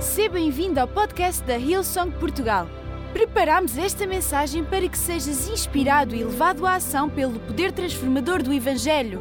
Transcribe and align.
Seja 0.00 0.28
bem-vindo 0.28 0.78
ao 0.78 0.86
podcast 0.86 1.42
da 1.42 1.58
Hillsong 1.58 2.12
Portugal. 2.20 2.68
Preparamos 3.12 3.76
esta 3.76 4.06
mensagem 4.06 4.64
para 4.64 4.88
que 4.88 4.96
sejas 4.96 5.48
inspirado 5.48 6.14
e 6.14 6.22
levado 6.22 6.64
à 6.64 6.76
ação 6.76 7.10
pelo 7.10 7.40
poder 7.40 7.72
transformador 7.72 8.40
do 8.40 8.52
Evangelho. 8.52 9.20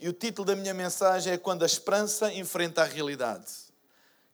E 0.00 0.08
o 0.08 0.14
título 0.14 0.46
da 0.46 0.56
minha 0.56 0.72
mensagem 0.72 1.34
é 1.34 1.36
Quando 1.36 1.62
a 1.62 1.66
Esperança 1.66 2.32
Enfrenta 2.32 2.80
a 2.80 2.86
Realidade. 2.86 3.52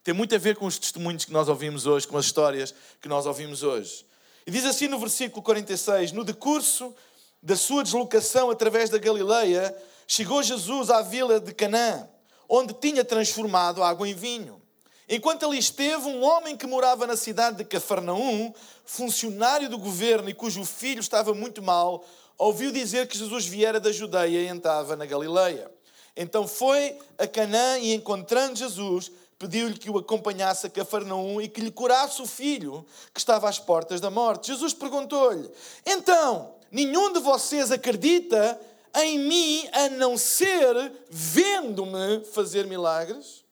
Tem 0.05 0.15
muito 0.15 0.37
a 0.37 0.39
ver 0.39 0.55
com 0.55 0.67
os 0.67 0.79
testemunhos 0.79 1.25
que 1.25 1.33
nós 1.33 1.49
ouvimos 1.49 1.87
hoje, 1.87 2.07
com 2.07 2.17
as 2.17 2.27
histórias 2.27 2.73
que 3.01 3.09
nós 3.09 3.27
ouvimos 3.27 3.65
hoje. 3.65 4.07
E 4.47 4.51
diz 4.53 4.65
assim 4.65 4.87
no 4.87 4.99
versículo 4.99 5.43
46: 5.43 6.13
No 6.13 6.23
decurso 6.23 6.95
da 7.43 7.57
sua 7.57 7.83
deslocação 7.83 8.49
através 8.49 8.91
da 8.91 8.99
Galileia, 8.99 9.77
chegou 10.07 10.41
Jesus 10.41 10.89
à 10.89 11.03
vila 11.03 11.41
de 11.41 11.53
Canaã 11.53 12.09
onde 12.49 12.73
tinha 12.75 13.05
transformado 13.05 13.83
água 13.83 14.09
em 14.09 14.15
vinho. 14.15 14.61
Enquanto 15.09 15.47
ali 15.47 15.59
esteve, 15.59 16.07
um 16.07 16.23
homem 16.23 16.57
que 16.57 16.67
morava 16.67 17.07
na 17.07 17.17
cidade 17.17 17.59
de 17.59 17.65
Cafarnaum, 17.65 18.53
funcionário 18.85 19.69
do 19.69 19.79
governo 19.79 20.29
e 20.29 20.35
cujo 20.35 20.65
filho 20.65 21.01
estava 21.01 21.33
muito 21.35 21.63
mal, 21.63 22.05
ouviu 22.37 22.71
dizer 22.71 23.07
que 23.09 23.17
Jesus 23.17 23.47
viera 23.47 23.81
da 23.81 23.91
Judeia 23.91 24.41
e 24.41 24.49
entrava 24.49 24.97
na 24.97 25.07
Galileia. 25.07 25.71
Então 26.17 26.47
foi 26.47 26.99
a 27.17 27.27
Canaã 27.27 27.79
e, 27.79 27.95
encontrando 27.95 28.57
Jesus, 28.57 29.11
pediu-lhe 29.39 29.79
que 29.79 29.89
o 29.89 29.97
acompanhasse 29.97 30.67
a 30.67 30.71
Cafarnaum 30.71 31.41
e 31.41 31.49
que 31.49 31.61
lhe 31.61 31.71
curasse 31.71 32.21
o 32.21 32.27
filho 32.27 32.85
que 33.15 33.21
estava 33.21 33.49
às 33.49 33.59
portas 33.59 34.01
da 34.01 34.11
morte. 34.11 34.49
Jesus 34.49 34.75
perguntou-lhe: 34.75 35.49
Então, 35.87 36.55
nenhum 36.71 37.13
de 37.13 37.21
vocês 37.21 37.71
acredita 37.71 38.61
em 39.05 39.19
mim 39.19 39.69
a 39.73 39.89
não 39.91 40.17
ser 40.17 40.93
vendo-me 41.11 42.25
fazer 42.33 42.67
milagres? 42.67 43.45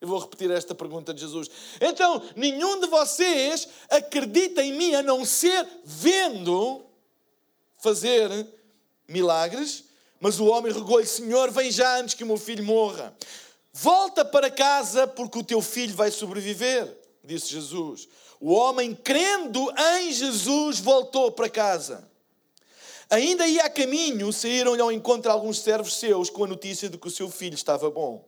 Eu 0.00 0.08
vou 0.08 0.18
repetir 0.20 0.50
esta 0.50 0.74
pergunta 0.74 1.12
de 1.12 1.20
Jesus. 1.20 1.50
Então, 1.80 2.22
nenhum 2.36 2.80
de 2.80 2.86
vocês 2.86 3.68
acredita 3.90 4.62
em 4.62 4.72
mim 4.72 4.94
a 4.94 5.02
não 5.02 5.24
ser 5.24 5.66
vendo 5.84 6.84
fazer 7.78 8.46
milagres? 9.08 9.84
Mas 10.20 10.38
o 10.38 10.46
homem 10.46 10.72
rogou-lhe: 10.72 11.06
Senhor, 11.06 11.50
vem 11.50 11.70
já 11.70 11.98
antes 11.98 12.14
que 12.14 12.24
o 12.24 12.26
meu 12.26 12.36
filho 12.36 12.64
morra. 12.64 13.16
Volta 13.72 14.24
para 14.24 14.50
casa, 14.50 15.06
porque 15.06 15.38
o 15.38 15.44
teu 15.44 15.60
filho 15.60 15.94
vai 15.94 16.10
sobreviver, 16.10 16.96
disse 17.22 17.48
Jesus. 17.48 18.08
O 18.40 18.52
homem, 18.52 18.94
crendo 18.94 19.72
em 20.00 20.12
Jesus, 20.12 20.78
voltou 20.78 21.32
para 21.32 21.48
casa. 21.48 22.08
Ainda 23.10 23.46
ia 23.46 23.64
a 23.64 23.70
caminho, 23.70 24.32
saíram-lhe 24.32 24.82
ao 24.82 24.92
encontro 24.92 25.30
alguns 25.30 25.60
servos 25.60 25.96
seus 25.96 26.28
com 26.28 26.44
a 26.44 26.46
notícia 26.46 26.88
de 26.88 26.98
que 26.98 27.08
o 27.08 27.10
seu 27.10 27.30
filho 27.30 27.54
estava 27.54 27.90
bom. 27.90 28.22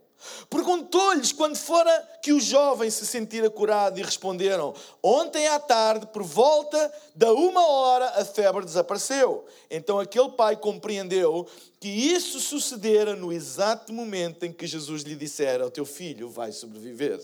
Perguntou-lhes 0.50 1.32
quando 1.32 1.56
fora 1.56 1.90
que 2.22 2.32
o 2.32 2.40
jovem 2.40 2.90
se 2.90 3.06
sentira 3.06 3.48
curado 3.48 3.98
e 3.98 4.02
responderam: 4.02 4.74
Ontem 5.02 5.46
à 5.48 5.58
tarde, 5.58 6.06
por 6.06 6.22
volta 6.22 6.92
da 7.14 7.32
uma 7.32 7.66
hora, 7.66 8.06
a 8.20 8.24
febre 8.24 8.64
desapareceu. 8.64 9.46
Então 9.70 9.98
aquele 9.98 10.30
pai 10.32 10.56
compreendeu 10.56 11.46
que 11.78 11.88
isso 11.88 12.38
sucedera 12.38 13.16
no 13.16 13.32
exato 13.32 13.92
momento 13.92 14.44
em 14.44 14.52
que 14.52 14.66
Jesus 14.66 15.02
lhe 15.02 15.16
dissera: 15.16 15.66
O 15.66 15.70
teu 15.70 15.86
filho 15.86 16.28
vai 16.28 16.52
sobreviver. 16.52 17.18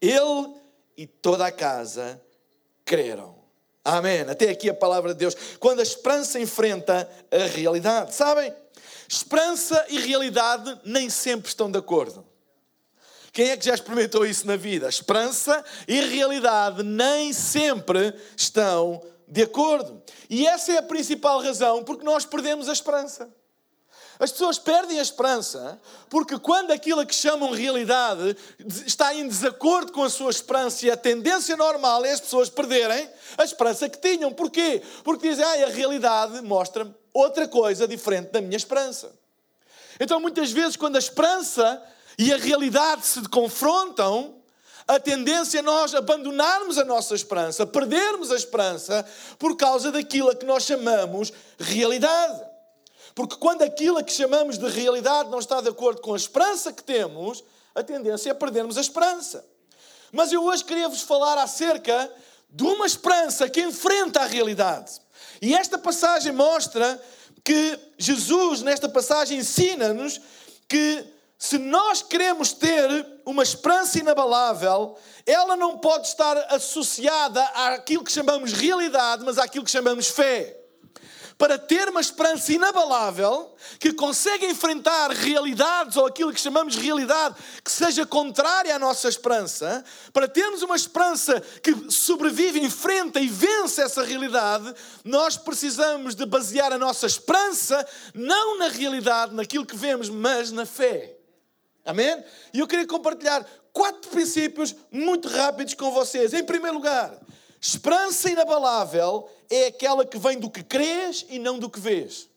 Ele 0.00 0.54
e 0.96 1.06
toda 1.06 1.46
a 1.46 1.52
casa 1.52 2.20
creram. 2.84 3.39
Amém. 3.84 4.20
Até 4.22 4.50
aqui 4.50 4.68
a 4.68 4.74
palavra 4.74 5.12
de 5.12 5.18
Deus. 5.20 5.36
Quando 5.58 5.80
a 5.80 5.82
esperança 5.82 6.38
enfrenta 6.38 7.08
a 7.30 7.46
realidade. 7.46 8.14
Sabem? 8.14 8.54
Esperança 9.08 9.84
e 9.88 9.98
realidade 9.98 10.78
nem 10.84 11.10
sempre 11.10 11.48
estão 11.48 11.70
de 11.70 11.78
acordo. 11.78 12.24
Quem 13.32 13.50
é 13.50 13.56
que 13.56 13.64
já 13.64 13.74
experimentou 13.74 14.26
isso 14.26 14.46
na 14.46 14.56
vida? 14.56 14.88
Esperança 14.88 15.64
e 15.86 16.00
realidade 16.00 16.82
nem 16.82 17.32
sempre 17.32 18.12
estão 18.36 19.02
de 19.26 19.42
acordo. 19.42 20.02
E 20.28 20.46
essa 20.46 20.72
é 20.72 20.78
a 20.78 20.82
principal 20.82 21.40
razão 21.40 21.84
porque 21.84 22.04
nós 22.04 22.24
perdemos 22.24 22.68
a 22.68 22.72
esperança. 22.72 23.28
As 24.20 24.30
pessoas 24.30 24.58
perdem 24.58 24.98
a 24.98 25.02
esperança 25.02 25.80
porque, 26.10 26.38
quando 26.38 26.72
aquilo 26.72 27.06
que 27.06 27.14
chamam 27.14 27.52
realidade 27.52 28.36
está 28.86 29.14
em 29.14 29.26
desacordo 29.26 29.92
com 29.92 30.02
a 30.02 30.10
sua 30.10 30.30
esperança, 30.30 30.84
e 30.84 30.90
a 30.90 30.96
tendência 30.96 31.56
normal 31.56 32.04
é 32.04 32.12
as 32.12 32.20
pessoas 32.20 32.50
perderem 32.50 33.08
a 33.38 33.44
esperança 33.44 33.88
que 33.88 33.98
tinham. 33.98 34.30
Porquê? 34.30 34.82
Porque 35.02 35.30
dizem, 35.30 35.42
ah, 35.42 35.66
a 35.66 35.70
realidade 35.70 36.42
mostra-me 36.42 36.94
outra 37.14 37.48
coisa 37.48 37.88
diferente 37.88 38.30
da 38.30 38.42
minha 38.42 38.58
esperança. 38.58 39.10
Então, 39.98 40.20
muitas 40.20 40.52
vezes, 40.52 40.76
quando 40.76 40.96
a 40.96 40.98
esperança 41.00 41.82
e 42.18 42.30
a 42.30 42.36
realidade 42.36 43.06
se 43.06 43.26
confrontam, 43.26 44.36
a 44.86 45.00
tendência 45.00 45.60
é 45.60 45.62
nós 45.62 45.94
abandonarmos 45.94 46.76
a 46.76 46.84
nossa 46.84 47.14
esperança, 47.14 47.66
perdermos 47.66 48.30
a 48.30 48.36
esperança 48.36 49.06
por 49.38 49.56
causa 49.56 49.90
daquilo 49.90 50.36
que 50.36 50.44
nós 50.44 50.64
chamamos 50.64 51.32
realidade. 51.58 52.49
Porque 53.14 53.36
quando 53.36 53.62
aquilo 53.62 54.02
que 54.04 54.12
chamamos 54.12 54.58
de 54.58 54.68
realidade 54.68 55.30
não 55.30 55.38
está 55.38 55.60
de 55.60 55.68
acordo 55.68 56.00
com 56.00 56.14
a 56.14 56.16
esperança 56.16 56.72
que 56.72 56.82
temos, 56.82 57.44
a 57.74 57.82
tendência 57.82 58.30
é 58.30 58.34
perdermos 58.34 58.76
a 58.76 58.80
esperança. 58.80 59.44
Mas 60.12 60.32
eu 60.32 60.44
hoje 60.44 60.64
queria 60.64 60.88
vos 60.88 61.02
falar 61.02 61.38
acerca 61.38 62.10
de 62.48 62.64
uma 62.64 62.86
esperança 62.86 63.48
que 63.48 63.60
enfrenta 63.60 64.20
a 64.20 64.26
realidade. 64.26 65.00
E 65.40 65.54
esta 65.54 65.78
passagem 65.78 66.32
mostra 66.32 67.00
que 67.44 67.78
Jesus, 67.96 68.62
nesta 68.62 68.88
passagem, 68.88 69.38
ensina-nos 69.38 70.20
que 70.68 71.04
se 71.38 71.58
nós 71.58 72.02
queremos 72.02 72.52
ter 72.52 73.06
uma 73.24 73.42
esperança 73.42 73.98
inabalável, 73.98 74.98
ela 75.24 75.56
não 75.56 75.78
pode 75.78 76.08
estar 76.08 76.36
associada 76.52 77.42
àquilo 77.44 78.04
que 78.04 78.12
chamamos 78.12 78.52
realidade, 78.52 79.24
mas 79.24 79.38
àquilo 79.38 79.64
que 79.64 79.70
chamamos 79.70 80.08
fé 80.08 80.59
para 81.40 81.56
ter 81.56 81.88
uma 81.88 82.02
esperança 82.02 82.52
inabalável, 82.52 83.50
que 83.78 83.94
consegue 83.94 84.44
enfrentar 84.44 85.10
realidades 85.10 85.96
ou 85.96 86.04
aquilo 86.04 86.34
que 86.34 86.40
chamamos 86.40 86.74
de 86.74 86.80
realidade 86.80 87.34
que 87.64 87.72
seja 87.72 88.04
contrária 88.04 88.76
à 88.76 88.78
nossa 88.78 89.08
esperança, 89.08 89.82
para 90.12 90.28
termos 90.28 90.60
uma 90.60 90.76
esperança 90.76 91.40
que 91.62 91.90
sobrevive, 91.90 92.60
enfrenta 92.60 93.20
e 93.20 93.26
vence 93.26 93.80
essa 93.80 94.04
realidade, 94.04 94.74
nós 95.02 95.38
precisamos 95.38 96.14
de 96.14 96.26
basear 96.26 96.74
a 96.74 96.78
nossa 96.78 97.06
esperança 97.06 97.88
não 98.12 98.58
na 98.58 98.68
realidade, 98.68 99.34
naquilo 99.34 99.64
que 99.64 99.76
vemos, 99.76 100.10
mas 100.10 100.52
na 100.52 100.66
fé. 100.66 101.16
Amém? 101.86 102.22
E 102.52 102.58
eu 102.58 102.66
queria 102.66 102.86
compartilhar 102.86 103.46
quatro 103.72 104.10
princípios 104.10 104.76
muito 104.92 105.26
rápidos 105.26 105.72
com 105.72 105.90
vocês. 105.90 106.34
Em 106.34 106.44
primeiro 106.44 106.76
lugar, 106.76 107.18
Esperança 107.60 108.30
inabalável 108.30 109.28
é 109.50 109.66
aquela 109.66 110.04
que 110.06 110.18
vem 110.18 110.38
do 110.38 110.50
que 110.50 110.62
crês 110.62 111.26
e 111.28 111.38
não 111.38 111.58
do 111.58 111.68
que 111.68 111.78
vês. 111.78 112.28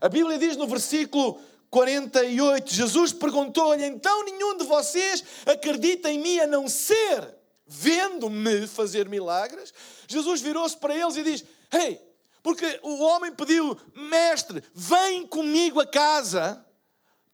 A 0.00 0.08
Bíblia 0.08 0.38
diz 0.38 0.56
no 0.56 0.66
versículo 0.66 1.40
48, 1.70 2.72
Jesus 2.72 3.12
perguntou-lhe: 3.12 3.84
Então 3.84 4.24
nenhum 4.24 4.56
de 4.56 4.64
vocês 4.64 5.22
acredita 5.44 6.10
em 6.10 6.18
mim 6.18 6.38
a 6.38 6.46
não 6.46 6.66
ser 6.66 7.36
vendo-me 7.66 8.66
fazer 8.66 9.06
milagres? 9.08 9.74
Jesus 10.06 10.40
virou-se 10.40 10.76
para 10.76 10.94
eles 10.94 11.16
e 11.16 11.22
diz: 11.22 11.44
Hey, 11.70 12.00
porque 12.42 12.80
o 12.82 13.02
homem 13.02 13.32
pediu, 13.32 13.78
mestre, 13.94 14.62
vem 14.72 15.26
comigo 15.26 15.78
a 15.80 15.86
casa 15.86 16.64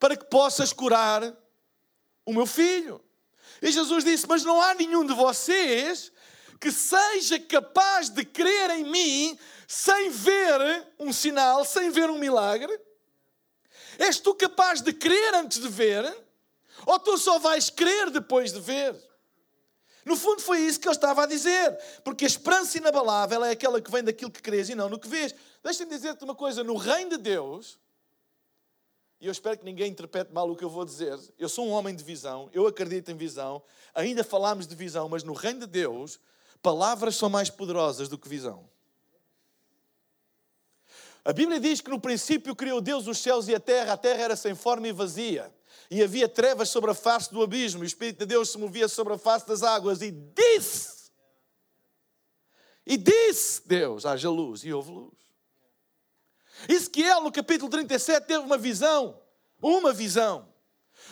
para 0.00 0.16
que 0.16 0.24
possas 0.24 0.72
curar 0.72 1.32
o 2.26 2.32
meu 2.32 2.46
filho. 2.46 3.00
E 3.62 3.70
Jesus 3.70 4.02
disse: 4.02 4.26
Mas 4.26 4.42
não 4.42 4.60
há 4.60 4.74
nenhum 4.74 5.06
de 5.06 5.14
vocês 5.14 6.10
que 6.60 6.70
seja 6.70 7.38
capaz 7.38 8.08
de 8.08 8.24
crer 8.24 8.70
em 8.70 8.84
mim 8.84 9.38
sem 9.66 10.10
ver 10.10 10.86
um 10.98 11.12
sinal, 11.12 11.64
sem 11.64 11.90
ver 11.90 12.10
um 12.10 12.18
milagre? 12.18 12.72
És 13.98 14.18
tu 14.18 14.34
capaz 14.34 14.80
de 14.80 14.92
crer 14.92 15.34
antes 15.34 15.60
de 15.60 15.68
ver? 15.68 16.04
Ou 16.86 16.98
tu 16.98 17.16
só 17.18 17.38
vais 17.38 17.70
crer 17.70 18.10
depois 18.10 18.52
de 18.52 18.60
ver? 18.60 18.94
No 20.04 20.16
fundo, 20.16 20.42
foi 20.42 20.60
isso 20.60 20.78
que 20.78 20.86
ele 20.86 20.94
estava 20.94 21.22
a 21.22 21.26
dizer. 21.26 21.78
Porque 22.04 22.24
a 22.24 22.28
esperança 22.28 22.76
inabalável 22.76 23.44
é 23.44 23.52
aquela 23.52 23.80
que 23.80 23.90
vem 23.90 24.02
daquilo 24.02 24.30
que 24.30 24.42
crês 24.42 24.68
e 24.68 24.74
não 24.74 24.88
no 24.88 24.98
que 24.98 25.08
vês. 25.08 25.34
Deixa-me 25.62 25.90
dizer-te 25.90 26.24
uma 26.24 26.34
coisa: 26.34 26.62
no 26.62 26.76
reino 26.76 27.10
de 27.10 27.18
Deus, 27.18 27.78
e 29.20 29.26
eu 29.26 29.32
espero 29.32 29.56
que 29.56 29.64
ninguém 29.64 29.90
interprete 29.90 30.32
mal 30.32 30.50
o 30.50 30.54
que 30.54 30.62
eu 30.62 30.68
vou 30.68 30.84
dizer, 30.84 31.18
eu 31.38 31.48
sou 31.48 31.66
um 31.66 31.70
homem 31.70 31.96
de 31.96 32.04
visão, 32.04 32.50
eu 32.52 32.66
acredito 32.66 33.10
em 33.10 33.16
visão, 33.16 33.62
ainda 33.94 34.22
falamos 34.22 34.66
de 34.66 34.74
visão, 34.74 35.08
mas 35.08 35.22
no 35.22 35.32
reino 35.32 35.60
de 35.60 35.66
Deus, 35.66 36.20
Palavras 36.64 37.16
são 37.16 37.28
mais 37.28 37.50
poderosas 37.50 38.08
do 38.08 38.16
que 38.16 38.26
visão. 38.26 38.66
A 41.22 41.30
Bíblia 41.30 41.60
diz 41.60 41.82
que 41.82 41.90
no 41.90 42.00
princípio 42.00 42.56
criou 42.56 42.80
Deus 42.80 43.06
os 43.06 43.18
céus 43.18 43.48
e 43.48 43.54
a 43.54 43.60
terra, 43.60 43.92
a 43.92 43.96
terra 43.98 44.22
era 44.22 44.34
sem 44.34 44.54
forma 44.54 44.88
e 44.88 44.92
vazia, 44.92 45.54
e 45.90 46.02
havia 46.02 46.26
trevas 46.26 46.70
sobre 46.70 46.90
a 46.90 46.94
face 46.94 47.30
do 47.30 47.42
abismo, 47.42 47.82
e 47.82 47.84
o 47.84 47.86
Espírito 47.86 48.20
de 48.20 48.24
Deus 48.24 48.48
se 48.48 48.56
movia 48.56 48.88
sobre 48.88 49.12
a 49.12 49.18
face 49.18 49.46
das 49.46 49.62
águas, 49.62 50.00
e 50.00 50.10
disse, 50.10 51.12
e 52.86 52.96
disse 52.96 53.60
Deus, 53.68 54.06
haja 54.06 54.30
luz, 54.30 54.64
e 54.64 54.72
houve 54.72 54.90
luz. 54.90 55.12
Ezequiel, 56.66 57.20
no 57.20 57.30
capítulo 57.30 57.70
37, 57.70 58.26
teve 58.26 58.42
uma 58.42 58.56
visão, 58.56 59.20
uma 59.60 59.92
visão. 59.92 60.48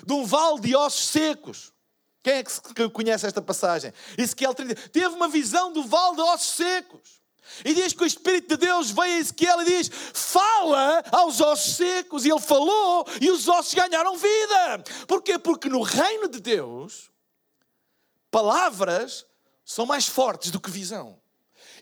de 0.03 0.15
um 0.15 0.25
vale 0.25 0.61
de 0.61 0.75
ossos 0.75 1.09
secos. 1.09 1.75
Quem 2.23 2.35
é 2.35 2.45
que 2.45 2.89
conhece 2.91 3.27
esta 3.27 3.43
passagem? 3.43 3.93
Ezequiel 4.17 4.55
30. 4.55 4.89
Teve 4.91 5.09
uma 5.09 5.29
visão 5.29 5.73
do 5.73 5.83
vale 5.83 6.17
de 6.17 6.23
ossos 6.23 6.57
secos. 6.57 7.23
E 7.65 7.75
diz 7.75 7.93
que 7.93 8.03
o 8.03 8.07
Espírito 8.07 8.57
de 8.57 8.67
Deus 8.67 8.91
veio 8.91 9.17
a 9.17 9.19
Ezequiel 9.19 9.61
e 9.63 9.65
diz: 9.65 9.91
Fala 10.15 11.03
aos 11.11 11.41
ossos 11.41 11.75
secos. 11.75 12.25
E 12.25 12.31
ele 12.31 12.41
falou 12.41 13.05
e 13.21 13.31
os 13.31 13.49
ossos 13.49 13.75
ganharam 13.75 14.17
vida. 14.17 14.85
Porquê? 15.09 15.39
Porque 15.39 15.69
no 15.69 15.83
reino 15.83 16.29
de 16.29 16.41
Deus, 16.41 17.11
palavras 18.31 19.27
são 19.65 19.85
mais 19.85 20.07
fortes 20.07 20.51
do 20.51 20.61
que 20.61 20.71
visão. 20.71 21.21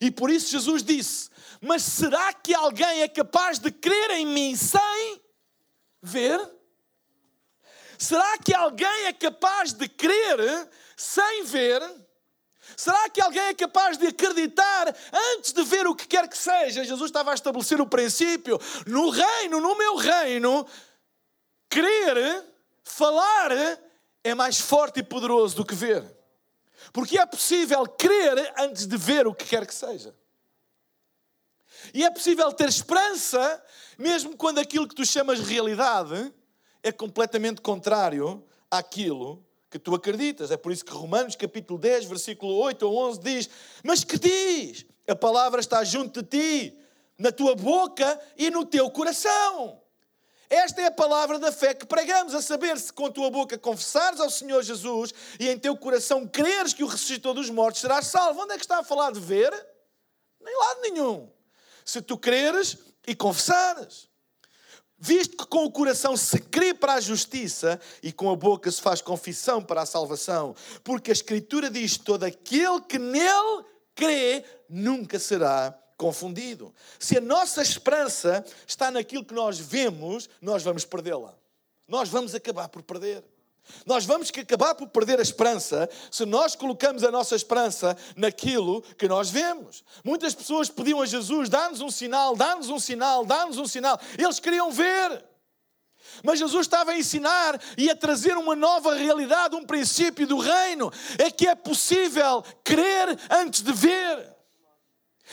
E 0.00 0.10
por 0.10 0.30
isso 0.30 0.50
Jesus 0.50 0.82
disse: 0.82 1.28
Mas 1.60 1.82
será 1.82 2.32
que 2.32 2.54
alguém 2.54 3.02
é 3.02 3.08
capaz 3.08 3.58
de 3.58 3.70
crer 3.70 4.12
em 4.12 4.26
mim 4.26 4.56
sem 4.56 5.20
ver? 6.02 6.40
Será 8.00 8.38
que 8.38 8.54
alguém 8.54 9.04
é 9.04 9.12
capaz 9.12 9.74
de 9.74 9.86
crer 9.86 10.70
sem 10.96 11.44
ver? 11.44 11.82
Será 12.74 13.10
que 13.10 13.20
alguém 13.20 13.42
é 13.42 13.54
capaz 13.54 13.98
de 13.98 14.06
acreditar 14.06 14.96
antes 15.36 15.52
de 15.52 15.62
ver 15.62 15.86
o 15.86 15.94
que 15.94 16.06
quer 16.06 16.26
que 16.26 16.38
seja? 16.38 16.82
Jesus 16.82 17.10
estava 17.10 17.30
a 17.30 17.34
estabelecer 17.34 17.78
o 17.78 17.86
princípio. 17.86 18.58
No 18.86 19.10
reino, 19.10 19.60
no 19.60 19.76
meu 19.76 19.96
reino, 19.96 20.66
crer, 21.68 22.42
falar 22.82 23.52
é 24.24 24.34
mais 24.34 24.58
forte 24.58 25.00
e 25.00 25.02
poderoso 25.02 25.56
do 25.56 25.66
que 25.66 25.74
ver. 25.74 26.02
Porque 26.94 27.18
é 27.18 27.26
possível 27.26 27.86
crer 27.86 28.54
antes 28.56 28.86
de 28.86 28.96
ver 28.96 29.26
o 29.26 29.34
que 29.34 29.44
quer 29.44 29.66
que 29.66 29.74
seja. 29.74 30.16
E 31.92 32.02
é 32.02 32.10
possível 32.10 32.50
ter 32.50 32.70
esperança, 32.70 33.62
mesmo 33.98 34.38
quando 34.38 34.58
aquilo 34.58 34.88
que 34.88 34.94
tu 34.94 35.04
chamas 35.04 35.40
realidade 35.40 36.32
é 36.82 36.92
completamente 36.92 37.60
contrário 37.60 38.44
àquilo 38.70 39.44
que 39.70 39.78
tu 39.78 39.94
acreditas. 39.94 40.50
É 40.50 40.56
por 40.56 40.72
isso 40.72 40.84
que 40.84 40.92
Romanos 40.92 41.36
capítulo 41.36 41.78
10, 41.78 42.06
versículo 42.06 42.54
8 42.54 42.82
ou 42.86 42.96
11 43.08 43.20
diz: 43.20 43.50
Mas 43.84 44.04
que 44.04 44.18
diz? 44.18 44.86
A 45.08 45.14
palavra 45.16 45.60
está 45.60 45.82
junto 45.82 46.22
de 46.22 46.28
ti, 46.28 46.78
na 47.18 47.32
tua 47.32 47.54
boca 47.54 48.20
e 48.36 48.50
no 48.50 48.64
teu 48.64 48.90
coração. 48.90 49.80
Esta 50.48 50.82
é 50.82 50.86
a 50.86 50.90
palavra 50.90 51.38
da 51.38 51.52
fé 51.52 51.72
que 51.72 51.86
pregamos, 51.86 52.34
a 52.34 52.42
saber 52.42 52.76
se 52.76 52.92
com 52.92 53.06
a 53.06 53.10
tua 53.10 53.30
boca 53.30 53.56
confessares 53.56 54.18
ao 54.18 54.28
Senhor 54.28 54.62
Jesus 54.64 55.14
e 55.38 55.48
em 55.48 55.56
teu 55.56 55.76
coração 55.76 56.26
creres 56.26 56.74
que 56.74 56.82
o 56.82 56.88
ressuscitou 56.88 57.32
dos 57.32 57.48
mortos, 57.48 57.80
serás 57.80 58.08
salvo. 58.08 58.42
Onde 58.42 58.54
é 58.54 58.56
que 58.56 58.64
está 58.64 58.80
a 58.80 58.84
falar 58.84 59.12
de 59.12 59.20
ver? 59.20 59.52
Nem 60.40 60.58
lado 60.58 60.80
nenhum. 60.80 61.30
Se 61.84 62.02
tu 62.02 62.18
creres 62.18 62.78
e 63.06 63.14
confessares. 63.14 64.09
Visto 65.02 65.34
que 65.34 65.46
com 65.46 65.64
o 65.64 65.72
coração 65.72 66.14
se 66.14 66.38
crê 66.38 66.74
para 66.74 66.94
a 66.94 67.00
justiça 67.00 67.80
e 68.02 68.12
com 68.12 68.30
a 68.30 68.36
boca 68.36 68.70
se 68.70 68.82
faz 68.82 69.00
confissão 69.00 69.62
para 69.62 69.80
a 69.80 69.86
salvação, 69.86 70.54
porque 70.84 71.10
a 71.10 71.14
Escritura 71.14 71.70
diz: 71.70 71.96
todo 71.96 72.24
aquele 72.24 72.82
que 72.82 72.98
nele 72.98 73.64
crê 73.94 74.44
nunca 74.68 75.18
será 75.18 75.74
confundido. 75.96 76.74
Se 76.98 77.16
a 77.16 77.20
nossa 77.20 77.62
esperança 77.62 78.44
está 78.66 78.90
naquilo 78.90 79.24
que 79.24 79.32
nós 79.32 79.58
vemos, 79.58 80.28
nós 80.40 80.62
vamos 80.62 80.84
perdê-la. 80.84 81.34
Nós 81.88 82.10
vamos 82.10 82.34
acabar 82.34 82.68
por 82.68 82.82
perder. 82.82 83.24
Nós 83.86 84.04
vamos 84.04 84.30
acabar 84.30 84.74
por 84.74 84.88
perder 84.88 85.18
a 85.18 85.22
esperança 85.22 85.88
se 86.10 86.24
nós 86.26 86.54
colocamos 86.54 87.04
a 87.04 87.10
nossa 87.10 87.36
esperança 87.36 87.96
naquilo 88.16 88.82
que 88.98 89.08
nós 89.08 89.30
vemos. 89.30 89.84
Muitas 90.04 90.34
pessoas 90.34 90.68
pediam 90.68 91.00
a 91.00 91.06
Jesus: 91.06 91.48
dá-nos 91.48 91.80
um 91.80 91.90
sinal, 91.90 92.36
dá-nos 92.36 92.68
um 92.68 92.78
sinal, 92.78 93.24
dá-nos 93.24 93.58
um 93.58 93.66
sinal. 93.66 93.98
Eles 94.18 94.40
queriam 94.40 94.70
ver. 94.70 95.24
Mas 96.24 96.38
Jesus 96.38 96.62
estava 96.62 96.92
a 96.92 96.98
ensinar 96.98 97.60
e 97.76 97.90
a 97.90 97.96
trazer 97.96 98.36
uma 98.36 98.56
nova 98.56 98.94
realidade, 98.94 99.54
um 99.54 99.64
princípio 99.64 100.26
do 100.26 100.38
reino. 100.38 100.90
É 101.18 101.30
que 101.30 101.46
é 101.46 101.54
possível 101.54 102.42
crer 102.64 103.18
antes 103.30 103.62
de 103.62 103.72
ver. 103.72 104.39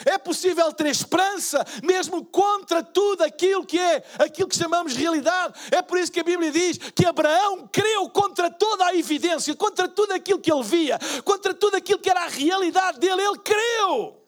É 0.05 0.17
possível 0.17 0.71
ter 0.71 0.87
esperança 0.87 1.65
mesmo 1.83 2.25
contra 2.25 2.83
tudo 2.83 3.23
aquilo 3.23 3.65
que 3.65 3.79
é, 3.79 4.03
aquilo 4.19 4.47
que 4.47 4.55
chamamos 4.55 4.95
realidade. 4.95 5.53
É 5.71 5.81
por 5.81 5.97
isso 5.97 6.11
que 6.11 6.19
a 6.19 6.23
Bíblia 6.23 6.51
diz 6.51 6.77
que 6.77 7.05
Abraão 7.05 7.67
creu 7.67 8.09
contra 8.09 8.49
toda 8.49 8.85
a 8.85 8.95
evidência, 8.95 9.55
contra 9.55 9.87
tudo 9.87 10.13
aquilo 10.13 10.39
que 10.39 10.51
ele 10.51 10.63
via, 10.63 10.99
contra 11.23 11.53
tudo 11.53 11.75
aquilo 11.75 11.99
que 11.99 12.09
era 12.09 12.25
a 12.25 12.27
realidade 12.27 12.99
dele, 12.99 13.21
ele 13.21 13.39
creu. 13.39 14.23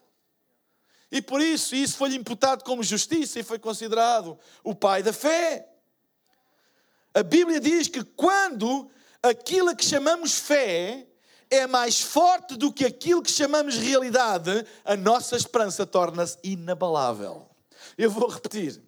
E 1.11 1.21
por 1.21 1.41
isso, 1.41 1.75
isso 1.75 1.97
foi-lhe 1.97 2.15
imputado 2.15 2.63
como 2.63 2.83
justiça 2.83 3.39
e 3.39 3.43
foi 3.43 3.57
considerado 3.57 4.37
o 4.63 4.75
pai 4.75 5.01
da 5.01 5.11
fé. 5.11 5.67
A 7.13 7.23
Bíblia 7.23 7.59
diz 7.59 7.87
que 7.87 8.03
quando 8.03 8.89
aquilo 9.21 9.75
que 9.75 9.83
chamamos 9.83 10.37
fé 10.37 11.08
é 11.49 11.65
mais 11.65 12.01
forte 12.01 12.55
do 12.55 12.71
que 12.71 12.85
aquilo 12.85 13.23
que 13.23 13.31
chamamos 13.31 13.77
realidade, 13.77 14.65
a 14.85 14.95
nossa 14.95 15.35
esperança 15.35 15.85
torna-se 15.85 16.37
inabalável. 16.43 17.47
Eu 17.97 18.11
vou 18.11 18.29
repetir. 18.29 18.81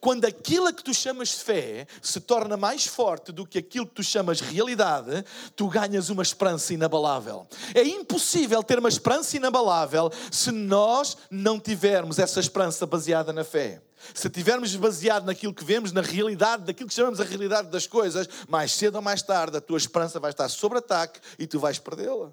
Quando 0.00 0.24
aquilo 0.24 0.72
que 0.72 0.82
tu 0.82 0.92
chamas 0.94 1.32
fé 1.32 1.86
se 2.02 2.20
torna 2.20 2.56
mais 2.56 2.86
forte 2.86 3.32
do 3.32 3.46
que 3.46 3.58
aquilo 3.58 3.86
que 3.86 3.94
tu 3.94 4.02
chamas 4.02 4.40
realidade, 4.40 5.24
tu 5.56 5.68
ganhas 5.68 6.10
uma 6.10 6.22
esperança 6.22 6.72
inabalável. 6.74 7.46
É 7.74 7.82
impossível 7.82 8.62
ter 8.62 8.78
uma 8.78 8.88
esperança 8.88 9.36
inabalável 9.36 10.10
se 10.30 10.50
nós 10.50 11.16
não 11.30 11.58
tivermos 11.58 12.18
essa 12.18 12.40
esperança 12.40 12.86
baseada 12.86 13.32
na 13.32 13.44
fé. 13.44 13.82
Se 14.14 14.30
tivermos 14.30 14.74
baseado 14.76 15.26
naquilo 15.26 15.52
que 15.52 15.64
vemos, 15.64 15.92
na 15.92 16.00
realidade, 16.00 16.64
daquilo 16.64 16.88
que 16.88 16.94
chamamos 16.94 17.20
a 17.20 17.24
realidade 17.24 17.68
das 17.68 17.86
coisas, 17.86 18.28
mais 18.48 18.72
cedo 18.72 18.96
ou 18.96 19.02
mais 19.02 19.22
tarde 19.22 19.56
a 19.56 19.60
tua 19.60 19.78
esperança 19.78 20.20
vai 20.20 20.30
estar 20.30 20.48
sob 20.48 20.76
ataque 20.76 21.20
e 21.38 21.46
tu 21.46 21.58
vais 21.58 21.78
perdê-la. 21.78 22.30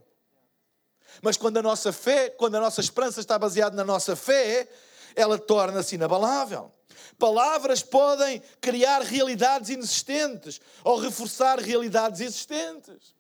Mas 1.22 1.38
quando 1.38 1.58
a 1.58 1.62
nossa 1.62 1.92
fé, 1.92 2.30
quando 2.30 2.56
a 2.56 2.60
nossa 2.60 2.82
esperança 2.82 3.20
está 3.20 3.40
baseada 3.40 3.76
na 3.76 3.84
nossa 3.84 4.16
fé, 4.16 4.68
ela 5.16 5.38
torna-se 5.38 5.96
inabalável. 5.96 6.72
Palavras 7.18 7.82
podem 7.82 8.42
criar 8.60 9.02
realidades 9.02 9.70
inexistentes 9.70 10.60
ou 10.84 10.98
reforçar 10.98 11.60
realidades 11.60 12.20
existentes. 12.20 13.16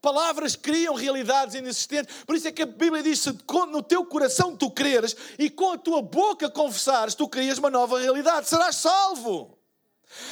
Palavras 0.00 0.54
criam 0.54 0.94
realidades 0.94 1.54
inexistentes. 1.54 2.14
Por 2.24 2.36
isso 2.36 2.46
é 2.46 2.52
que 2.52 2.62
a 2.62 2.66
Bíblia 2.66 3.02
diz: 3.02 3.18
se 3.18 3.36
no 3.70 3.82
teu 3.82 4.04
coração 4.04 4.56
tu 4.56 4.70
creres 4.70 5.16
e 5.38 5.50
com 5.50 5.72
a 5.72 5.78
tua 5.78 6.00
boca 6.00 6.48
confessares, 6.48 7.14
tu 7.14 7.28
crias 7.28 7.58
uma 7.58 7.70
nova 7.70 7.98
realidade, 7.98 8.48
serás 8.48 8.76
salvo. 8.76 9.58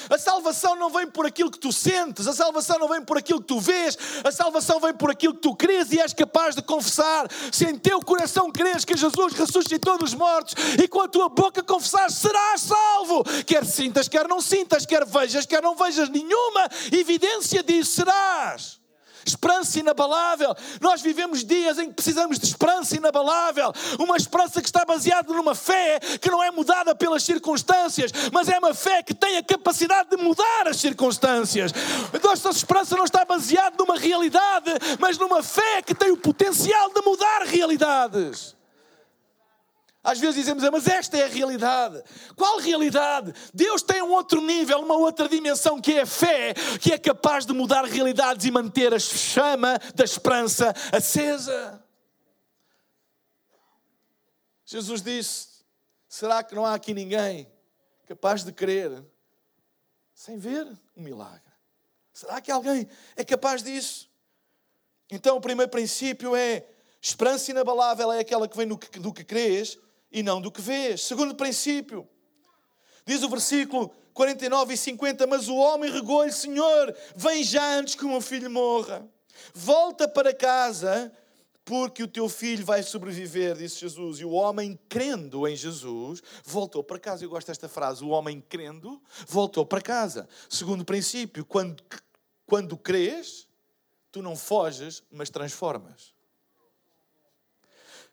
A 0.08 0.18
salvação 0.18 0.76
não 0.76 0.88
vem 0.88 1.06
por 1.06 1.26
aquilo 1.26 1.50
que 1.50 1.58
tu 1.58 1.72
sentes, 1.72 2.26
a 2.26 2.32
salvação 2.32 2.78
não 2.78 2.88
vem 2.88 3.02
por 3.02 3.18
aquilo 3.18 3.40
que 3.40 3.48
tu 3.48 3.60
vês, 3.60 3.96
a 4.22 4.30
salvação 4.30 4.80
vem 4.80 4.94
por 4.94 5.10
aquilo 5.10 5.34
que 5.34 5.40
tu 5.40 5.54
crês 5.54 5.92
e 5.92 6.00
és 6.00 6.12
capaz 6.12 6.54
de 6.54 6.62
confessar. 6.62 7.26
Se 7.52 7.64
em 7.64 7.76
teu 7.76 8.00
coração 8.00 8.50
creres 8.50 8.84
que 8.84 8.96
Jesus 8.96 9.32
ressuscitou 9.32 9.98
dos 9.98 10.14
mortos 10.14 10.54
e 10.82 10.86
com 10.86 11.00
a 11.00 11.08
tua 11.08 11.28
boca 11.28 11.62
confessares, 11.62 12.14
serás 12.14 12.62
salvo. 12.62 13.24
Quer 13.46 13.64
sintas, 13.64 14.08
quer 14.08 14.28
não 14.28 14.40
sintas, 14.40 14.86
quer 14.86 15.04
vejas, 15.04 15.46
quer 15.46 15.62
não 15.62 15.74
vejas 15.74 16.08
nenhuma 16.08 16.68
evidência 16.92 17.62
disso, 17.62 17.96
serás 17.96 18.83
esperança 19.30 19.78
inabalável. 19.78 20.54
Nós 20.80 21.00
vivemos 21.00 21.44
dias 21.44 21.78
em 21.78 21.88
que 21.88 21.94
precisamos 21.94 22.38
de 22.38 22.46
esperança 22.46 22.96
inabalável, 22.96 23.72
uma 23.98 24.16
esperança 24.16 24.60
que 24.60 24.68
está 24.68 24.84
baseada 24.84 25.32
numa 25.32 25.54
fé 25.54 25.98
que 26.20 26.30
não 26.30 26.42
é 26.42 26.50
mudada 26.50 26.94
pelas 26.94 27.22
circunstâncias, 27.22 28.10
mas 28.32 28.48
é 28.48 28.58
uma 28.58 28.74
fé 28.74 29.02
que 29.02 29.14
tem 29.14 29.36
a 29.36 29.42
capacidade 29.42 30.10
de 30.10 30.16
mudar 30.16 30.68
as 30.68 30.76
circunstâncias. 30.76 31.72
Nossa 32.22 32.50
esperança 32.50 32.96
não 32.96 33.04
está 33.04 33.24
baseada 33.24 33.76
numa 33.78 33.98
realidade, 33.98 34.70
mas 34.98 35.18
numa 35.18 35.42
fé 35.42 35.82
que 35.82 35.94
tem 35.94 36.10
o 36.10 36.16
potencial 36.16 36.90
de 36.92 37.00
mudar 37.02 37.42
realidades. 37.42 38.54
Às 40.04 40.18
vezes 40.18 40.34
dizemos, 40.34 40.62
ah, 40.62 40.70
mas 40.70 40.86
esta 40.86 41.16
é 41.16 41.24
a 41.24 41.28
realidade. 41.28 42.02
Qual 42.36 42.58
realidade? 42.58 43.32
Deus 43.54 43.80
tem 43.80 44.02
um 44.02 44.12
outro 44.12 44.42
nível, 44.42 44.80
uma 44.80 44.98
outra 44.98 45.26
dimensão 45.26 45.80
que 45.80 45.94
é 45.94 46.02
a 46.02 46.06
fé, 46.06 46.52
que 46.78 46.92
é 46.92 46.98
capaz 46.98 47.46
de 47.46 47.54
mudar 47.54 47.86
realidades 47.86 48.44
e 48.44 48.50
manter 48.50 48.92
a 48.92 48.98
chama 48.98 49.80
da 49.94 50.04
esperança 50.04 50.74
acesa. 50.92 51.82
Jesus 54.66 55.00
disse: 55.00 55.64
será 56.06 56.44
que 56.44 56.54
não 56.54 56.66
há 56.66 56.74
aqui 56.74 56.92
ninguém 56.92 57.50
capaz 58.06 58.44
de 58.44 58.52
crer 58.52 59.02
sem 60.12 60.36
ver 60.36 60.66
um 60.94 61.02
milagre? 61.02 61.40
Será 62.12 62.42
que 62.42 62.52
alguém 62.52 62.86
é 63.16 63.24
capaz 63.24 63.62
disso? 63.62 64.10
Então, 65.10 65.38
o 65.38 65.40
primeiro 65.40 65.70
princípio 65.70 66.36
é: 66.36 66.66
esperança 67.00 67.50
inabalável 67.50 68.12
é 68.12 68.18
aquela 68.18 68.46
que 68.46 68.56
vem 68.56 68.68
do 68.68 68.76
que, 68.76 68.98
do 68.98 69.10
que 69.10 69.24
crês 69.24 69.78
e 70.14 70.22
não 70.22 70.40
do 70.40 70.50
que 70.50 70.62
vês. 70.62 71.02
Segundo 71.02 71.34
princípio, 71.34 72.08
diz 73.04 73.22
o 73.24 73.28
versículo 73.28 73.92
49 74.14 74.72
e 74.72 74.76
50, 74.76 75.26
mas 75.26 75.48
o 75.48 75.56
homem 75.56 75.90
regou-lhe, 75.90 76.32
Senhor, 76.32 76.96
vem 77.16 77.42
já 77.42 77.74
antes 77.74 77.96
que 77.96 78.04
o 78.04 78.08
meu 78.08 78.20
filho 78.20 78.48
morra. 78.48 79.04
Volta 79.52 80.06
para 80.06 80.32
casa, 80.32 81.12
porque 81.64 82.04
o 82.04 82.08
teu 82.08 82.28
filho 82.28 82.64
vai 82.64 82.84
sobreviver, 82.84 83.56
disse 83.56 83.80
Jesus. 83.80 84.20
E 84.20 84.24
o 84.24 84.30
homem, 84.30 84.78
crendo 84.88 85.48
em 85.48 85.56
Jesus, 85.56 86.22
voltou 86.44 86.84
para 86.84 87.00
casa. 87.00 87.24
Eu 87.24 87.30
gosto 87.30 87.48
desta 87.48 87.68
frase: 87.68 88.04
o 88.04 88.10
homem 88.10 88.40
crendo 88.48 89.02
voltou 89.26 89.66
para 89.66 89.80
casa. 89.80 90.28
Segundo 90.48 90.84
princípio, 90.84 91.44
quando 91.44 91.82
quando 92.46 92.76
crês, 92.76 93.48
tu 94.12 94.22
não 94.22 94.36
foges, 94.36 95.02
mas 95.10 95.30
transformas. 95.30 96.14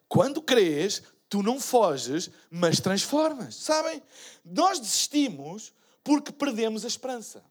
Quando 0.08 0.42
crês, 0.42 1.04
tu 1.32 1.42
não 1.42 1.62
foges, 1.62 2.30
mas 2.50 2.82
transformas. 2.82 3.56
Sabem? 3.56 4.04
Nós 4.44 4.82
desistimos 4.82 5.74
porque 6.04 6.30
perdemos 6.30 6.84
a 6.84 6.90
esperança. 6.90 7.42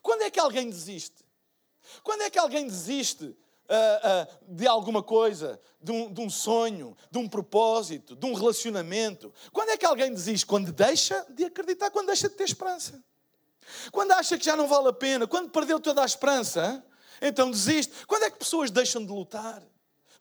Quando 0.00 0.22
é 0.22 0.30
que 0.30 0.38
alguém 0.38 0.70
desiste? 0.70 1.24
Quando 2.04 2.22
é 2.22 2.30
que 2.30 2.38
alguém 2.38 2.64
desiste 2.64 3.24
uh, 3.24 3.34
uh, 3.34 4.54
de 4.54 4.68
alguma 4.68 5.02
coisa, 5.02 5.60
de 5.82 5.90
um, 5.90 6.12
de 6.12 6.20
um 6.20 6.30
sonho, 6.30 6.96
de 7.10 7.18
um 7.18 7.28
propósito, 7.28 8.14
de 8.14 8.24
um 8.24 8.34
relacionamento? 8.34 9.34
Quando 9.52 9.70
é 9.70 9.76
que 9.76 9.84
alguém 9.84 10.14
desiste? 10.14 10.46
Quando 10.46 10.70
deixa 10.70 11.26
de 11.30 11.44
acreditar, 11.44 11.90
quando 11.90 12.06
deixa 12.06 12.28
de 12.28 12.36
ter 12.36 12.44
esperança. 12.44 13.02
Quando 13.90 14.12
acha 14.12 14.38
que 14.38 14.44
já 14.44 14.54
não 14.54 14.68
vale 14.68 14.86
a 14.86 14.92
pena, 14.92 15.26
quando 15.26 15.50
perdeu 15.50 15.80
toda 15.80 16.02
a 16.02 16.06
esperança, 16.06 16.86
então 17.20 17.50
desiste. 17.50 18.06
Quando 18.06 18.22
é 18.22 18.30
que 18.30 18.38
pessoas 18.38 18.70
deixam 18.70 19.04
de 19.04 19.10
lutar? 19.10 19.60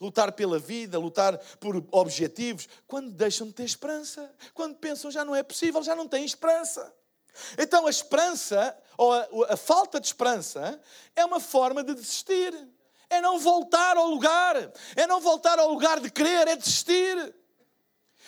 Lutar 0.02 0.32
pela 0.32 0.58
vida, 0.58 0.98
lutar 0.98 1.38
por 1.60 1.86
objetivos, 1.92 2.68
quando 2.88 3.12
deixam 3.12 3.46
de 3.48 3.54
ter 3.54 3.64
esperança, 3.64 4.34
quando 4.54 4.76
pensam 4.76 5.12
já 5.12 5.24
não 5.24 5.36
é 5.36 5.44
possível, 5.44 5.84
já 5.84 5.96
não 5.96 6.08
têm 6.08 6.26
esperança. 6.26 6.92
Então 7.58 7.86
a 7.86 7.90
esperança, 7.90 8.76
ou 8.98 9.14
a, 9.14 9.28
a 9.50 9.56
falta 9.56 10.00
de 10.00 10.08
esperança, 10.08 10.82
é 11.16 11.24
uma 11.24 11.40
forma 11.40 11.84
de 11.84 11.94
desistir. 11.94 12.52
É 13.10 13.22
não 13.22 13.38
voltar 13.40 13.98
ao 13.98 14.08
lugar, 14.08 14.56
é 14.96 15.06
não 15.06 15.20
voltar 15.20 15.60
ao 15.60 15.70
lugar 15.70 16.00
de 16.00 16.10
querer, 16.10 16.48
é 16.48 16.56
desistir. 16.56 17.36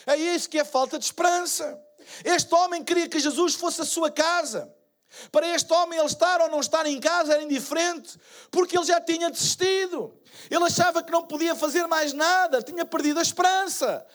É 0.05 0.15
isso 0.15 0.49
que 0.49 0.59
é 0.59 0.63
falta 0.63 0.99
de 0.99 1.05
esperança. 1.05 1.81
Este 2.23 2.53
homem 2.53 2.83
queria 2.83 3.07
que 3.07 3.19
Jesus 3.19 3.55
fosse 3.55 3.81
a 3.81 3.85
sua 3.85 4.11
casa. 4.11 4.73
Para 5.31 5.47
este 5.47 5.71
homem, 5.73 5.99
ele 5.99 6.07
estar 6.07 6.41
ou 6.41 6.49
não 6.49 6.59
estar 6.59 6.85
em 6.85 6.99
casa 6.99 7.33
era 7.33 7.43
indiferente, 7.43 8.17
porque 8.51 8.77
ele 8.77 8.85
já 8.85 8.99
tinha 8.99 9.29
desistido. 9.29 10.13
Ele 10.49 10.63
achava 10.63 11.03
que 11.03 11.11
não 11.11 11.23
podia 11.23 11.55
fazer 11.55 11.87
mais 11.87 12.13
nada, 12.13 12.61
tinha 12.61 12.85
perdido 12.85 13.19
a 13.19 13.21
esperança. 13.21 14.05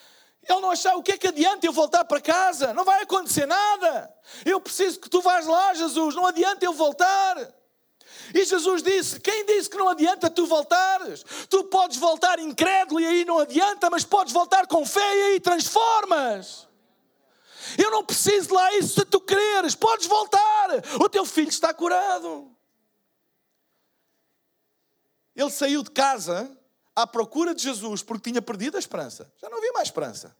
Ele 0.43 0.61
não 0.61 0.71
achava 0.71 0.97
o 0.97 1.03
que 1.03 1.13
é 1.13 1.19
que 1.19 1.29
adianta 1.29 1.67
eu 1.67 1.73
voltar 1.73 2.05
para 2.05 2.21
casa, 2.21 2.73
não 2.73 2.85
vai 2.85 3.03
acontecer 3.03 3.47
nada. 3.47 4.13
Eu 4.45 4.61
preciso 4.61 5.01
que 5.01 5.11
tu 5.11 5.21
vás 5.21 5.47
lá, 5.47 5.75
Jesus, 5.75 6.15
não 6.15 6.27
adianta 6.27 6.65
eu 6.65 6.73
voltar. 6.73 7.37
E 8.35 8.45
Jesus 8.45 8.83
disse: 8.83 9.21
Quem 9.21 9.45
disse 9.47 9.69
que 9.69 9.77
não 9.77 9.89
adianta 9.89 10.31
tu 10.31 10.47
voltares? 10.47 11.25
Tu 11.49 11.65
podes 11.65 11.97
voltar 11.97 12.39
incrédulo 12.39 13.01
e 13.01 13.07
aí 13.07 13.25
não 13.25 13.39
adianta, 13.39 13.91
mas 13.91 14.05
podes 14.05 14.33
voltar 14.33 14.67
com 14.67 14.85
fé 14.85 15.17
e 15.17 15.23
aí 15.33 15.41
transformas. 15.41 16.68
Eu 17.77 17.91
não 17.91 18.05
preciso 18.05 18.49
de 18.49 18.55
lá 18.55 18.75
isso 18.77 19.01
se 19.01 19.05
tu 19.05 19.21
quereres. 19.21 19.75
Podes 19.75 20.07
voltar. 20.07 20.71
O 21.01 21.09
teu 21.09 21.25
filho 21.27 21.49
está 21.49 21.75
curado. 21.75 22.51
Ele 25.35 25.51
saiu 25.51 25.83
de 25.83 25.91
casa 25.91 26.51
à 26.97 27.07
procura 27.07 27.55
de 27.55 27.63
Jesus 27.63 28.03
porque 28.03 28.31
tinha 28.31 28.43
perdido 28.43 28.77
a 28.77 28.81
esperança. 28.81 29.33
Já 29.41 29.49
não 29.49 29.59
havia 29.59 29.73
mais 29.73 29.89
esperança. 29.89 30.37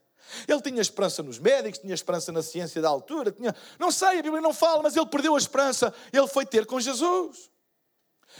Ele 0.47 0.61
tinha 0.61 0.81
esperança 0.81 1.23
nos 1.23 1.39
médicos, 1.39 1.79
tinha 1.79 1.93
esperança 1.93 2.31
na 2.31 2.41
ciência 2.41 2.81
da 2.81 2.89
altura, 2.89 3.31
tinha, 3.31 3.55
não 3.79 3.91
sei, 3.91 4.19
a 4.19 4.21
Bíblia 4.21 4.41
não 4.41 4.53
fala, 4.53 4.83
mas 4.83 4.95
ele 4.95 5.05
perdeu 5.07 5.35
a 5.35 5.37
esperança. 5.37 5.93
Ele 6.13 6.27
foi 6.27 6.45
ter 6.45 6.65
com 6.65 6.79
Jesus. 6.79 7.49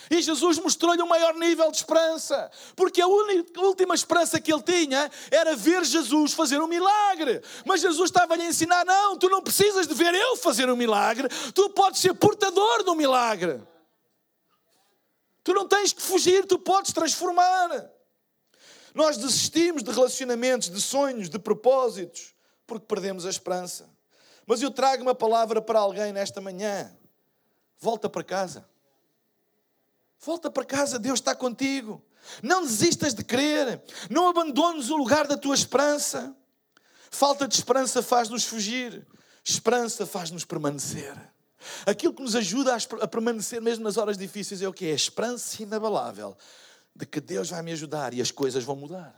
E 0.10 0.22
Jesus 0.22 0.60
mostrou-lhe 0.60 1.02
um 1.02 1.08
maior 1.08 1.36
nível 1.36 1.72
de 1.72 1.78
esperança, 1.78 2.50
porque 2.76 3.02
a 3.02 3.08
última 3.08 3.96
esperança 3.96 4.40
que 4.40 4.52
ele 4.52 4.62
tinha 4.62 5.10
era 5.32 5.56
ver 5.56 5.84
Jesus 5.84 6.34
fazer 6.34 6.62
um 6.62 6.68
milagre. 6.68 7.42
Mas 7.66 7.82
Jesus 7.82 8.10
estava-lhe 8.10 8.44
a 8.44 8.48
ensinar: 8.48 8.86
não, 8.86 9.18
tu 9.18 9.30
não 9.30 9.42
precisas 9.42 9.88
de 9.88 9.94
ver 9.94 10.14
eu 10.14 10.38
fazer 10.38 10.70
um 10.70 10.76
milagre, 10.76 11.28
tu 11.54 11.70
podes 11.72 12.02
ser 12.02 12.14
portador 12.14 12.84
do 12.84 12.96
milagre. 12.96 13.62
Tu 15.44 15.54
não 15.54 15.68
tens 15.68 15.92
que 15.92 16.02
fugir, 16.02 16.46
tu 16.46 16.60
podes 16.60 16.94
transformar. 16.94 17.90
Nós 18.94 19.18
desistimos 19.18 19.82
de 19.84 19.92
relacionamentos, 19.92 20.70
de 20.70 20.82
sonhos, 20.82 21.30
de 21.30 21.40
propósitos, 21.40 22.36
porque 22.68 22.86
perdemos 22.86 23.26
a 23.26 23.30
esperança. 23.30 23.90
Mas 24.46 24.62
eu 24.62 24.70
trago 24.70 25.02
uma 25.02 25.16
palavra 25.16 25.62
para 25.62 25.80
alguém 25.80 26.14
nesta 26.14 26.40
manhã: 26.40 26.96
volta 27.80 28.08
para 28.10 28.24
casa. 28.24 28.69
Volta 30.20 30.52
para 30.52 30.66
casa, 30.66 31.00
Deus 31.00 31.20
está 31.20 31.34
contigo. 31.34 32.04
Não 32.44 32.62
desistas 32.62 33.14
de 33.14 33.24
crer. 33.24 33.82
Não 34.10 34.28
abandones 34.28 34.90
o 34.90 34.98
lugar 34.98 35.26
da 35.26 35.38
tua 35.38 35.56
esperança. 35.56 36.36
Falta 37.10 37.48
de 37.48 37.56
esperança 37.56 38.04
faz-nos 38.04 38.44
fugir. 38.44 39.08
Esperança 39.44 40.06
faz-nos 40.06 40.46
permanecer. 40.46 41.16
Aquilo 41.86 42.14
que 42.14 42.22
nos 42.22 42.36
ajuda 42.36 42.76
a 43.02 43.08
permanecer 43.08 43.62
mesmo 43.62 43.84
nas 43.84 43.98
horas 43.98 44.18
difíceis 44.18 44.62
é 44.62 44.68
o 44.68 44.74
que? 44.74 44.86
É 44.86 44.92
a 44.92 44.96
esperança 44.96 45.62
inabalável 45.64 46.38
de 46.96 47.06
que 47.06 47.20
Deus 47.20 47.50
vai 47.50 47.62
me 47.62 47.72
ajudar 47.72 48.14
e 48.14 48.22
as 48.22 48.32
coisas 48.32 48.64
vão 48.64 48.76
mudar. 48.76 49.16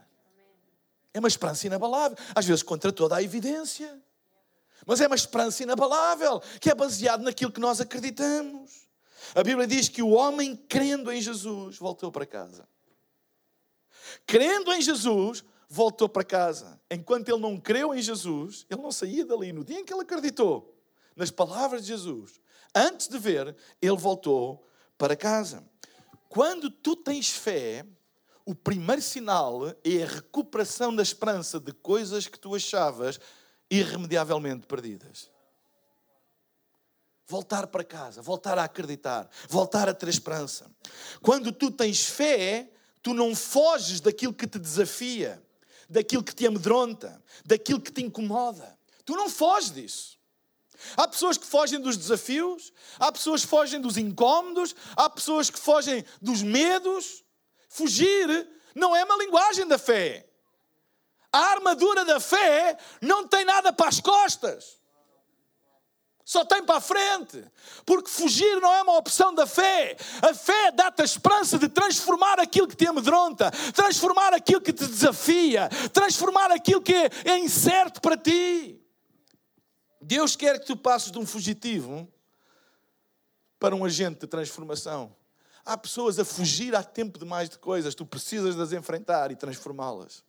É 1.12 1.18
uma 1.18 1.28
esperança 1.28 1.66
inabalável, 1.66 2.16
às 2.34 2.46
vezes 2.46 2.62
contra 2.62 2.92
toda 2.92 3.16
a 3.16 3.22
evidência. 3.22 4.00
Mas 4.86 5.00
é 5.00 5.06
uma 5.06 5.16
esperança 5.16 5.62
inabalável, 5.62 6.40
que 6.60 6.70
é 6.70 6.74
baseado 6.74 7.22
naquilo 7.22 7.52
que 7.52 7.60
nós 7.60 7.80
acreditamos. 7.80 8.88
A 9.34 9.42
Bíblia 9.42 9.66
diz 9.66 9.88
que 9.88 10.02
o 10.02 10.10
homem, 10.10 10.56
crendo 10.56 11.10
em 11.10 11.20
Jesus, 11.20 11.78
voltou 11.78 12.10
para 12.10 12.26
casa. 12.26 12.68
Crendo 14.26 14.72
em 14.72 14.82
Jesus, 14.82 15.44
voltou 15.68 16.08
para 16.08 16.24
casa. 16.24 16.80
Enquanto 16.90 17.28
ele 17.28 17.40
não 17.40 17.58
creu 17.58 17.94
em 17.94 18.02
Jesus, 18.02 18.66
ele 18.68 18.82
não 18.82 18.92
saía 18.92 19.24
dali. 19.24 19.52
No 19.52 19.64
dia 19.64 19.80
em 19.80 19.84
que 19.84 19.92
ele 19.92 20.02
acreditou 20.02 20.76
nas 21.16 21.30
palavras 21.30 21.82
de 21.82 21.88
Jesus, 21.88 22.40
antes 22.74 23.08
de 23.08 23.18
ver, 23.18 23.56
ele 23.80 23.96
voltou 23.96 24.66
para 24.98 25.16
casa. 25.16 25.64
Quando 26.28 26.70
tu 26.70 26.96
tens 26.96 27.30
fé, 27.30 27.86
o 28.44 28.54
primeiro 28.54 29.02
sinal 29.02 29.68
é 29.68 30.02
a 30.02 30.06
recuperação 30.06 30.94
da 30.94 31.02
esperança 31.02 31.60
de 31.60 31.72
coisas 31.72 32.26
que 32.26 32.38
tu 32.38 32.54
achavas 32.54 33.20
irremediavelmente 33.70 34.66
perdidas 34.66 35.30
voltar 37.26 37.66
para 37.66 37.84
casa, 37.84 38.20
voltar 38.20 38.58
a 38.58 38.64
acreditar, 38.64 39.28
voltar 39.48 39.88
a 39.88 39.94
ter 39.94 40.08
esperança. 40.08 40.70
Quando 41.20 41.52
tu 41.52 41.70
tens 41.70 42.04
fé, 42.04 42.70
tu 43.02 43.14
não 43.14 43.34
foges 43.34 44.00
daquilo 44.00 44.34
que 44.34 44.46
te 44.46 44.58
desafia, 44.58 45.42
daquilo 45.88 46.22
que 46.22 46.34
te 46.34 46.46
amedronta, 46.46 47.22
daquilo 47.44 47.80
que 47.80 47.92
te 47.92 48.02
incomoda. 48.02 48.78
Tu 49.04 49.14
não 49.14 49.28
foges 49.28 49.72
disso. 49.72 50.18
Há 50.96 51.06
pessoas 51.06 51.38
que 51.38 51.46
fogem 51.46 51.80
dos 51.80 51.96
desafios, 51.96 52.72
há 52.98 53.12
pessoas 53.12 53.42
que 53.42 53.48
fogem 53.48 53.80
dos 53.80 53.96
incômodos, 53.96 54.74
há 54.96 55.08
pessoas 55.08 55.48
que 55.48 55.58
fogem 55.58 56.04
dos 56.20 56.42
medos. 56.42 57.22
Fugir 57.68 58.48
não 58.74 58.94
é 58.94 59.04
uma 59.04 59.16
linguagem 59.16 59.66
da 59.66 59.78
fé. 59.78 60.28
A 61.32 61.38
armadura 61.38 62.04
da 62.04 62.20
fé 62.20 62.76
não 63.00 63.26
tem 63.26 63.44
nada 63.44 63.72
para 63.72 63.88
as 63.88 64.00
costas. 64.00 64.81
Só 66.24 66.44
tem 66.44 66.64
para 66.64 66.76
a 66.76 66.80
frente. 66.80 67.44
Porque 67.84 68.08
fugir 68.08 68.60
não 68.60 68.72
é 68.72 68.82
uma 68.82 68.96
opção 68.96 69.34
da 69.34 69.46
fé. 69.46 69.96
A 70.22 70.32
fé 70.32 70.70
dá-te 70.72 71.02
a 71.02 71.04
esperança 71.04 71.58
de 71.58 71.68
transformar 71.68 72.38
aquilo 72.38 72.68
que 72.68 72.76
te 72.76 72.86
amedronta, 72.86 73.50
transformar 73.74 74.32
aquilo 74.32 74.60
que 74.60 74.72
te 74.72 74.86
desafia, 74.86 75.68
transformar 75.92 76.52
aquilo 76.52 76.80
que 76.80 76.94
é 76.94 77.38
incerto 77.38 78.00
para 78.00 78.16
ti. 78.16 78.80
Deus 80.00 80.36
quer 80.36 80.58
que 80.58 80.66
tu 80.66 80.76
passes 80.76 81.10
de 81.10 81.18
um 81.18 81.26
fugitivo 81.26 82.08
para 83.58 83.74
um 83.74 83.84
agente 83.84 84.20
de 84.20 84.26
transformação. 84.26 85.14
Há 85.64 85.78
pessoas 85.78 86.18
a 86.18 86.24
fugir 86.24 86.74
há 86.74 86.82
tempo 86.82 87.18
demais 87.18 87.48
de 87.48 87.58
coisas, 87.58 87.94
tu 87.94 88.04
precisas 88.04 88.56
de 88.56 88.62
as 88.62 88.72
enfrentar 88.72 89.30
e 89.30 89.36
transformá-las. 89.36 90.24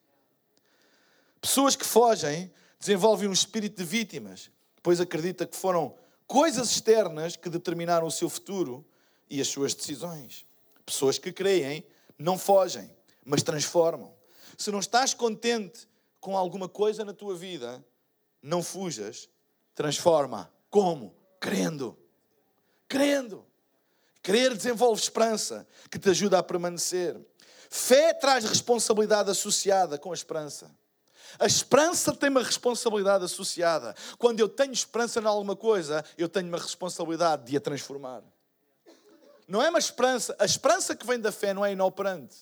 Pessoas 1.42 1.76
que 1.76 1.86
fogem 1.86 2.54
desenvolvem 2.80 3.28
um 3.28 3.34
espírito 3.34 3.78
de 3.78 3.84
vítimas 3.84 4.52
pois 4.84 5.00
acredita 5.00 5.48
que 5.48 5.56
foram 5.56 5.96
coisas 6.28 6.70
externas 6.70 7.36
que 7.38 7.50
determinaram 7.50 8.06
o 8.06 8.12
seu 8.12 8.30
futuro 8.30 8.86
e 9.30 9.40
as 9.40 9.48
suas 9.48 9.74
decisões. 9.74 10.46
Pessoas 10.86 11.18
que 11.18 11.32
creem 11.32 11.86
não 12.20 12.38
fogem, 12.38 12.92
mas 13.25 13.42
transformam. 13.42 14.13
Se 14.58 14.70
não 14.70 14.80
estás 14.80 15.13
contente 15.13 15.88
com 16.20 16.38
alguma 16.38 16.68
coisa 16.68 17.04
na 17.06 17.13
tua 17.13 17.36
vida, 17.36 17.84
não 18.42 18.62
fujas, 18.62 19.30
transforma. 19.74 20.52
Como? 20.70 21.16
Crendo. 21.40 21.98
Crendo. 22.88 23.46
Crer 24.22 24.56
desenvolve 24.56 25.02
esperança, 25.02 25.68
que 25.92 26.00
te 26.00 26.10
ajuda 26.10 26.40
a 26.40 26.44
permanecer. 26.44 27.20
Fé 27.70 28.13
traz 28.13 28.46
responsabilidade 28.46 29.30
associada 29.30 29.98
com 29.98 30.12
a 30.12 30.13
esperança. 30.13 30.74
A 31.40 31.46
esperança 31.46 32.13
tem 32.13 32.30
uma 32.30 32.44
responsabilidade 32.44 33.25
associada. 33.25 33.96
Quando 34.18 34.40
eu 34.40 34.48
tenho 34.48 34.72
esperança 34.72 35.20
em 35.20 35.25
alguma 35.25 35.56
coisa, 35.56 36.04
eu 36.18 36.30
tenho 36.30 36.48
uma 36.48 36.58
responsabilidade 36.58 37.46
de 37.46 37.58
a 37.58 37.62
transformar. 37.62 38.24
Não 39.48 39.62
é 39.62 39.70
uma 39.70 39.80
esperança, 39.80 40.36
a 40.40 40.46
esperança 40.46 40.96
que 40.96 41.06
vem 41.06 41.20
da 41.20 41.32
fé 41.32 41.54
não 41.54 41.66
é 41.66 41.74
inoperante, 41.74 42.38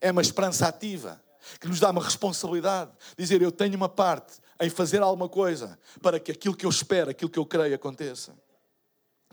é 0.00 0.10
uma 0.10 0.22
esperança 0.22 0.66
ativa, 0.66 1.22
que 1.60 1.68
nos 1.68 1.78
dá 1.78 1.90
uma 1.90 2.02
responsabilidade. 2.02 2.90
Dizer, 3.16 3.40
eu 3.40 3.52
tenho 3.52 3.76
uma 3.76 3.88
parte 3.88 4.38
em 4.60 4.68
fazer 4.68 5.00
alguma 5.00 5.28
coisa 5.28 5.78
para 6.02 6.18
que 6.18 6.32
aquilo 6.32 6.56
que 6.56 6.66
eu 6.66 6.70
espero, 6.70 7.10
aquilo 7.10 7.30
que 7.30 7.38
eu 7.38 7.46
creio 7.46 7.74
aconteça. 7.74 8.34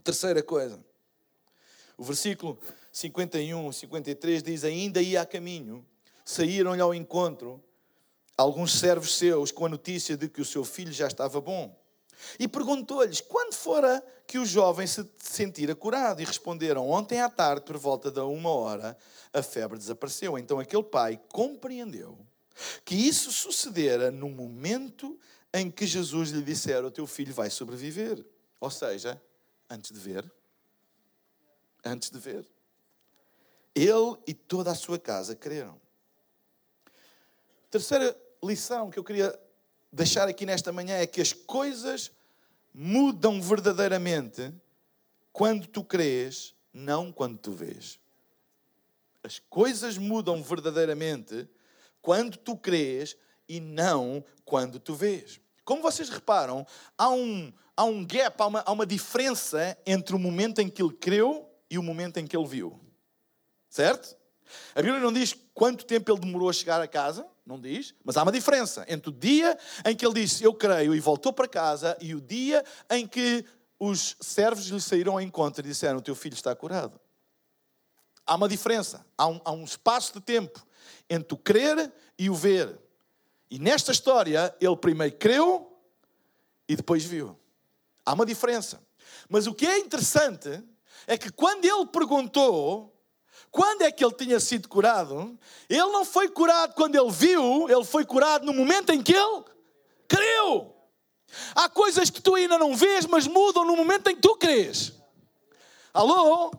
Terceira 0.02 0.42
coisa, 0.42 0.80
O 1.98 2.04
versículo 2.04 2.58
51, 2.92 3.72
53 3.72 4.42
diz: 4.42 4.64
Ainda 4.64 5.02
ia 5.02 5.20
a 5.20 5.26
caminho, 5.26 5.84
saíram-lhe 6.24 6.80
ao 6.80 6.94
encontro 6.94 7.62
alguns 8.38 8.78
servos 8.78 9.16
seus 9.16 9.50
com 9.50 9.66
a 9.66 9.68
notícia 9.68 10.16
de 10.16 10.28
que 10.28 10.40
o 10.40 10.44
seu 10.44 10.64
filho 10.64 10.92
já 10.92 11.08
estava 11.08 11.40
bom. 11.40 11.76
E 12.38 12.46
perguntou-lhes 12.46 13.20
quando 13.20 13.52
fora 13.52 14.04
que 14.26 14.38
o 14.38 14.46
jovem 14.46 14.86
se 14.86 15.08
sentira 15.18 15.74
curado. 15.74 16.22
E 16.22 16.24
responderam: 16.24 16.88
Ontem 16.88 17.20
à 17.20 17.28
tarde, 17.28 17.62
por 17.62 17.76
volta 17.76 18.10
da 18.10 18.24
uma 18.24 18.50
hora, 18.50 18.96
a 19.32 19.42
febre 19.42 19.78
desapareceu. 19.78 20.38
Então 20.38 20.58
aquele 20.58 20.82
pai 20.84 21.20
compreendeu 21.28 22.18
que 22.84 22.94
isso 22.94 23.30
sucedera 23.30 24.10
no 24.10 24.28
momento 24.28 25.18
em 25.52 25.70
que 25.70 25.86
Jesus 25.86 26.30
lhe 26.30 26.42
dissera: 26.42 26.86
O 26.86 26.90
teu 26.90 27.06
filho 27.06 27.34
vai 27.34 27.50
sobreviver. 27.50 28.24
Ou 28.60 28.70
seja, 28.70 29.20
antes 29.68 29.92
de 29.92 29.98
ver. 29.98 30.30
Antes 31.84 32.10
de 32.10 32.18
ver. 32.18 32.44
Ele 33.74 34.16
e 34.26 34.34
toda 34.34 34.72
a 34.72 34.74
sua 34.74 34.98
casa 34.98 35.36
creram. 35.36 35.80
Terceira 37.70 38.16
lição 38.42 38.90
que 38.90 38.98
eu 38.98 39.04
queria 39.04 39.38
deixar 39.92 40.28
aqui 40.28 40.44
nesta 40.46 40.72
manhã 40.72 40.96
é 40.96 41.06
que 41.06 41.20
as 41.20 41.32
coisas 41.32 42.10
mudam 42.72 43.40
verdadeiramente 43.40 44.52
quando 45.32 45.66
tu 45.66 45.82
crês, 45.82 46.54
não 46.72 47.12
quando 47.12 47.38
tu 47.38 47.52
vês. 47.52 47.98
As 49.22 49.38
coisas 49.38 49.98
mudam 49.98 50.42
verdadeiramente 50.42 51.48
quando 52.00 52.36
tu 52.36 52.56
crês 52.56 53.16
e 53.48 53.60
não 53.60 54.24
quando 54.44 54.78
tu 54.78 54.94
vês. 54.94 55.40
Como 55.64 55.82
vocês 55.82 56.08
reparam, 56.08 56.66
há 56.96 57.10
um, 57.10 57.52
há 57.76 57.84
um 57.84 58.04
gap, 58.04 58.40
há 58.40 58.46
uma, 58.46 58.62
há 58.64 58.72
uma 58.72 58.86
diferença 58.86 59.76
entre 59.84 60.14
o 60.14 60.18
momento 60.18 60.60
em 60.60 60.68
que 60.68 60.82
ele 60.82 60.94
creu 60.94 61.48
e 61.70 61.78
o 61.78 61.82
momento 61.82 62.18
em 62.18 62.26
que 62.26 62.36
ele 62.36 62.46
viu. 62.46 62.78
Certo? 63.68 64.16
A 64.74 64.80
Bíblia 64.80 65.00
não 65.00 65.12
diz 65.12 65.36
quanto 65.52 65.84
tempo 65.84 66.10
ele 66.10 66.20
demorou 66.20 66.48
a 66.48 66.52
chegar 66.52 66.80
a 66.80 66.88
casa, 66.88 67.26
não 67.48 67.58
diz, 67.58 67.94
mas 68.04 68.18
há 68.18 68.22
uma 68.22 68.30
diferença 68.30 68.84
entre 68.88 69.08
o 69.08 69.12
dia 69.12 69.58
em 69.86 69.96
que 69.96 70.04
ele 70.04 70.20
disse 70.20 70.44
eu 70.44 70.52
creio 70.52 70.94
e 70.94 71.00
voltou 71.00 71.32
para 71.32 71.48
casa 71.48 71.96
e 71.98 72.14
o 72.14 72.20
dia 72.20 72.62
em 72.90 73.06
que 73.06 73.42
os 73.80 74.16
servos 74.20 74.66
lhe 74.66 74.78
saíram 74.78 75.14
ao 75.14 75.20
encontro 75.20 75.64
e 75.64 75.68
disseram: 75.68 75.98
O 75.98 76.02
teu 76.02 76.14
filho 76.14 76.34
está 76.34 76.54
curado. 76.54 77.00
Há 78.26 78.34
uma 78.34 78.50
diferença, 78.50 79.02
há 79.16 79.26
um, 79.26 79.40
há 79.42 79.50
um 79.50 79.64
espaço 79.64 80.12
de 80.12 80.20
tempo 80.20 80.62
entre 81.08 81.32
o 81.32 81.38
crer 81.38 81.90
e 82.18 82.28
o 82.28 82.34
ver. 82.34 82.78
E 83.50 83.58
nesta 83.58 83.92
história, 83.92 84.54
ele 84.60 84.76
primeiro 84.76 85.16
creu 85.16 85.74
e 86.68 86.76
depois 86.76 87.02
viu. 87.02 87.34
Há 88.04 88.12
uma 88.12 88.26
diferença. 88.26 88.78
Mas 89.26 89.46
o 89.46 89.54
que 89.54 89.66
é 89.66 89.78
interessante 89.78 90.62
é 91.06 91.16
que 91.16 91.32
quando 91.32 91.64
ele 91.64 91.86
perguntou 91.86 92.94
quando 93.50 93.82
é 93.82 93.90
que 93.90 94.04
ele 94.04 94.14
tinha 94.14 94.40
sido 94.40 94.68
curado, 94.68 95.38
ele 95.68 95.86
não 95.86 96.04
foi 96.04 96.28
curado 96.28 96.74
quando 96.74 96.94
ele 96.94 97.10
viu, 97.10 97.68
ele 97.68 97.84
foi 97.84 98.04
curado 98.04 98.44
no 98.44 98.52
momento 98.52 98.92
em 98.92 99.02
que 99.02 99.14
ele 99.14 99.44
creu. 100.06 100.74
Há 101.54 101.68
coisas 101.68 102.10
que 102.10 102.20
tu 102.20 102.34
ainda 102.34 102.58
não 102.58 102.74
vês, 102.74 103.06
mas 103.06 103.26
mudam 103.26 103.64
no 103.64 103.76
momento 103.76 104.08
em 104.08 104.14
que 104.14 104.22
tu 104.22 104.36
crês. 104.36 104.92
Alô? 105.92 106.52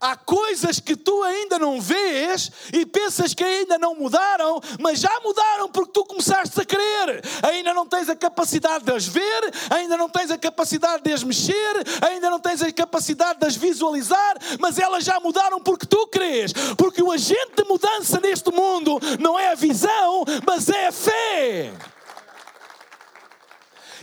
Há 0.00 0.14
coisas 0.14 0.78
que 0.78 0.94
tu 0.94 1.22
ainda 1.22 1.58
não 1.58 1.80
vês 1.80 2.50
e 2.72 2.84
pensas 2.84 3.32
que 3.32 3.42
ainda 3.42 3.78
não 3.78 3.94
mudaram, 3.94 4.60
mas 4.78 5.00
já 5.00 5.20
mudaram 5.20 5.70
porque 5.70 5.92
tu 5.92 6.04
começaste 6.04 6.60
a 6.60 6.64
crer. 6.64 7.22
Ainda 7.42 7.72
não 7.72 7.86
tens 7.86 8.08
a 8.10 8.16
capacidade 8.16 8.84
de 8.84 8.92
as 8.92 9.06
ver, 9.06 9.54
ainda 9.70 9.96
não 9.96 10.08
tens 10.08 10.30
a 10.30 10.36
capacidade 10.36 11.02
de 11.02 11.12
as 11.12 11.22
mexer, 11.22 11.74
ainda 12.02 12.28
não 12.28 12.38
tens 12.38 12.60
a 12.62 12.70
capacidade 12.70 13.40
de 13.40 13.46
as 13.46 13.56
visualizar, 13.56 14.36
mas 14.60 14.78
elas 14.78 15.02
já 15.02 15.18
mudaram 15.18 15.60
porque 15.60 15.86
tu 15.86 16.06
crês. 16.08 16.52
Porque 16.76 17.02
o 17.02 17.10
agente 17.10 17.54
de 17.56 17.64
mudança 17.64 18.20
neste 18.20 18.50
mundo 18.52 18.98
não 19.18 19.38
é 19.38 19.52
a 19.52 19.54
visão, 19.54 20.24
mas 20.46 20.68
é 20.68 20.88
a 20.88 20.92
fé. 20.92 21.72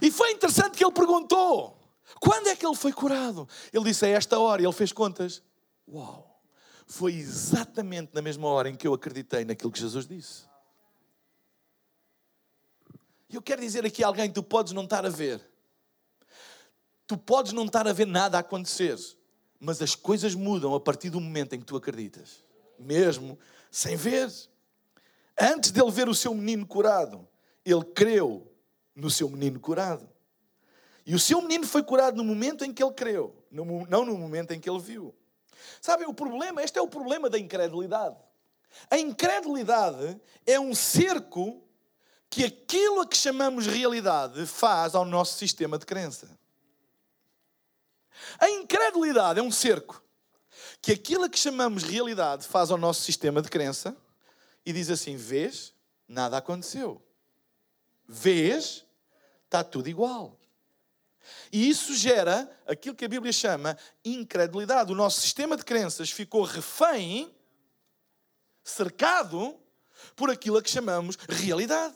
E 0.01 0.09
foi 0.09 0.31
interessante 0.31 0.75
que 0.75 0.83
ele 0.83 0.91
perguntou: 0.91 1.77
quando 2.19 2.47
é 2.47 2.55
que 2.55 2.65
ele 2.65 2.75
foi 2.75 2.91
curado? 2.91 3.47
Ele 3.71 3.85
disse 3.85 4.05
a 4.05 4.09
esta 4.09 4.39
hora, 4.39 4.61
e 4.61 4.65
ele 4.65 4.73
fez 4.73 4.91
contas. 4.91 5.41
Uau! 5.87 6.41
Foi 6.85 7.13
exatamente 7.13 8.13
na 8.13 8.21
mesma 8.21 8.47
hora 8.47 8.69
em 8.69 8.75
que 8.75 8.87
eu 8.87 8.93
acreditei 8.93 9.45
naquilo 9.45 9.71
que 9.71 9.79
Jesus 9.79 10.05
disse. 10.05 10.43
Eu 13.29 13.41
quero 13.41 13.61
dizer 13.61 13.85
aqui 13.85 14.03
a 14.03 14.07
alguém: 14.07 14.31
tu 14.31 14.43
podes 14.43 14.73
não 14.73 14.83
estar 14.83 15.05
a 15.05 15.09
ver, 15.09 15.41
tu 17.07 17.17
podes 17.17 17.51
não 17.51 17.65
estar 17.65 17.87
a 17.87 17.93
ver 17.93 18.05
nada 18.05 18.37
a 18.37 18.41
acontecer, 18.41 18.97
mas 19.59 19.81
as 19.81 19.95
coisas 19.95 20.35
mudam 20.35 20.75
a 20.75 20.79
partir 20.79 21.09
do 21.09 21.19
momento 21.19 21.53
em 21.53 21.59
que 21.59 21.65
tu 21.65 21.75
acreditas, 21.75 22.43
mesmo 22.77 23.39
sem 23.71 23.95
ver. 23.95 24.31
Antes 25.39 25.71
dele 25.71 25.89
ver 25.89 26.07
o 26.07 26.13
seu 26.13 26.33
menino 26.35 26.67
curado, 26.67 27.27
ele 27.65 27.83
creu 27.85 28.53
no 28.95 29.09
seu 29.09 29.27
menino 29.27 29.59
curado. 29.59 30.07
E 31.05 31.15
o 31.15 31.19
seu 31.19 31.41
menino 31.41 31.65
foi 31.65 31.81
curado 31.81 32.15
no 32.15 32.23
momento 32.23 32.63
em 32.63 32.71
que 32.71 32.83
ele 32.83 32.93
creu, 32.93 33.35
não 33.49 34.05
no 34.05 34.17
momento 34.17 34.51
em 34.51 34.59
que 34.59 34.69
ele 34.69 34.79
viu. 34.79 35.13
Sabem, 35.81 36.07
o 36.07 36.13
problema, 36.13 36.63
este 36.63 36.77
é 36.77 36.81
o 36.81 36.87
problema 36.87 37.29
da 37.29 37.39
incredulidade. 37.39 38.17
A 38.89 38.97
incredulidade 38.97 40.19
é 40.45 40.59
um 40.59 40.73
cerco 40.73 41.63
que 42.29 42.43
aquilo 42.43 43.01
a 43.01 43.07
que 43.07 43.15
chamamos 43.15 43.67
realidade 43.67 44.45
faz 44.45 44.95
ao 44.95 45.05
nosso 45.05 45.37
sistema 45.37 45.77
de 45.77 45.85
crença. 45.85 46.27
A 48.39 48.49
incredulidade 48.49 49.39
é 49.39 49.43
um 49.43 49.51
cerco 49.51 50.01
que 50.81 50.91
aquilo 50.91 51.25
a 51.25 51.29
que 51.29 51.39
chamamos 51.39 51.83
realidade 51.83 52.45
faz 52.45 52.71
ao 52.71 52.77
nosso 52.77 53.01
sistema 53.01 53.41
de 53.41 53.49
crença 53.49 53.95
e 54.65 54.73
diz 54.73 54.89
assim: 54.89 55.15
vês, 55.15 55.73
nada 56.07 56.37
aconteceu. 56.37 57.01
Vês, 58.07 58.85
está 59.45 59.63
tudo 59.63 59.87
igual. 59.87 60.37
E 61.51 61.69
isso 61.69 61.95
gera 61.95 62.49
aquilo 62.67 62.95
que 62.95 63.05
a 63.05 63.09
Bíblia 63.09 63.31
chama 63.31 63.77
incredulidade. 64.03 64.91
O 64.91 64.95
nosso 64.95 65.21
sistema 65.21 65.55
de 65.55 65.63
crenças 65.63 66.11
ficou 66.11 66.43
refém, 66.43 67.33
cercado 68.63 69.59
por 70.15 70.29
aquilo 70.29 70.57
a 70.57 70.61
que 70.61 70.69
chamamos 70.69 71.17
realidade. 71.29 71.95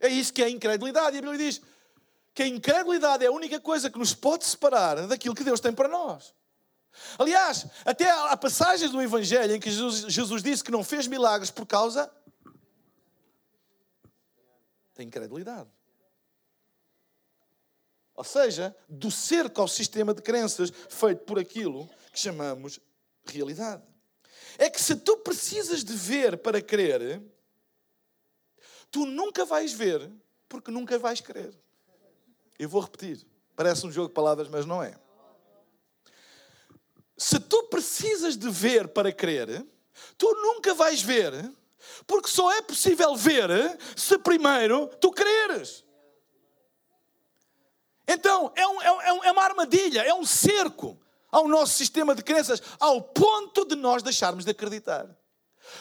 É 0.00 0.08
isso 0.08 0.32
que 0.32 0.42
é 0.42 0.48
incredulidade. 0.48 1.16
E 1.16 1.18
a 1.18 1.22
Bíblia 1.22 1.38
diz 1.38 1.60
que 2.34 2.42
a 2.42 2.46
incredulidade 2.46 3.24
é 3.24 3.28
a 3.28 3.32
única 3.32 3.60
coisa 3.60 3.90
que 3.90 3.98
nos 3.98 4.14
pode 4.14 4.44
separar 4.44 5.06
daquilo 5.06 5.34
que 5.34 5.44
Deus 5.44 5.60
tem 5.60 5.72
para 5.72 5.88
nós. 5.88 6.34
Aliás, 7.18 7.66
até 7.84 8.10
há 8.10 8.36
passagens 8.36 8.90
do 8.90 9.02
Evangelho 9.02 9.54
em 9.54 9.60
que 9.60 9.70
Jesus, 9.70 10.12
Jesus 10.12 10.42
disse 10.42 10.64
que 10.64 10.70
não 10.70 10.82
fez 10.82 11.06
milagres 11.06 11.50
por 11.50 11.66
causa 11.66 12.10
da 14.94 15.02
incredulidade. 15.02 15.68
Ou 18.18 18.24
seja, 18.24 18.74
do 18.88 19.12
cerco 19.12 19.60
ao 19.60 19.68
sistema 19.68 20.12
de 20.12 20.20
crenças 20.20 20.72
feito 20.88 21.22
por 21.22 21.38
aquilo 21.38 21.88
que 22.12 22.18
chamamos 22.18 22.80
realidade. 23.24 23.84
É 24.58 24.68
que 24.68 24.80
se 24.80 24.96
tu 24.96 25.18
precisas 25.18 25.84
de 25.84 25.92
ver 25.92 26.36
para 26.38 26.60
crer, 26.60 27.22
tu 28.90 29.06
nunca 29.06 29.44
vais 29.44 29.72
ver 29.72 30.10
porque 30.48 30.68
nunca 30.68 30.98
vais 30.98 31.20
crer. 31.20 31.56
Eu 32.58 32.68
vou 32.68 32.80
repetir. 32.80 33.24
Parece 33.54 33.86
um 33.86 33.92
jogo 33.92 34.08
de 34.08 34.14
palavras, 34.14 34.48
mas 34.48 34.66
não 34.66 34.82
é. 34.82 34.98
Se 37.16 37.38
tu 37.38 37.68
precisas 37.68 38.36
de 38.36 38.50
ver 38.50 38.88
para 38.88 39.12
crer, 39.12 39.64
tu 40.16 40.26
nunca 40.42 40.74
vais 40.74 41.00
ver, 41.00 41.52
porque 42.04 42.28
só 42.28 42.50
é 42.50 42.62
possível 42.62 43.14
ver 43.14 43.48
se 43.94 44.18
primeiro 44.18 44.88
tu 45.00 45.12
creres. 45.12 45.84
Então, 48.08 48.50
é, 48.56 48.66
um, 48.66 48.82
é, 48.82 49.12
um, 49.12 49.24
é 49.24 49.32
uma 49.32 49.44
armadilha, 49.44 50.00
é 50.00 50.14
um 50.14 50.24
cerco 50.24 50.98
ao 51.30 51.46
nosso 51.46 51.74
sistema 51.74 52.14
de 52.14 52.22
crenças, 52.22 52.62
ao 52.80 53.02
ponto 53.02 53.66
de 53.66 53.76
nós 53.76 54.02
deixarmos 54.02 54.46
de 54.46 54.50
acreditar. 54.50 55.06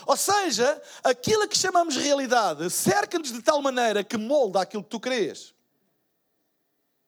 Ou 0.06 0.18
seja, 0.18 0.82
aquilo 1.02 1.48
que 1.48 1.58
chamamos 1.58 1.96
realidade 1.96 2.70
cerca-nos 2.70 3.32
de 3.32 3.42
tal 3.42 3.62
maneira 3.62 4.04
que 4.04 4.18
molda 4.18 4.62
aquilo 4.62 4.84
que 4.84 4.90
tu 4.90 5.00
crês. 5.00 5.56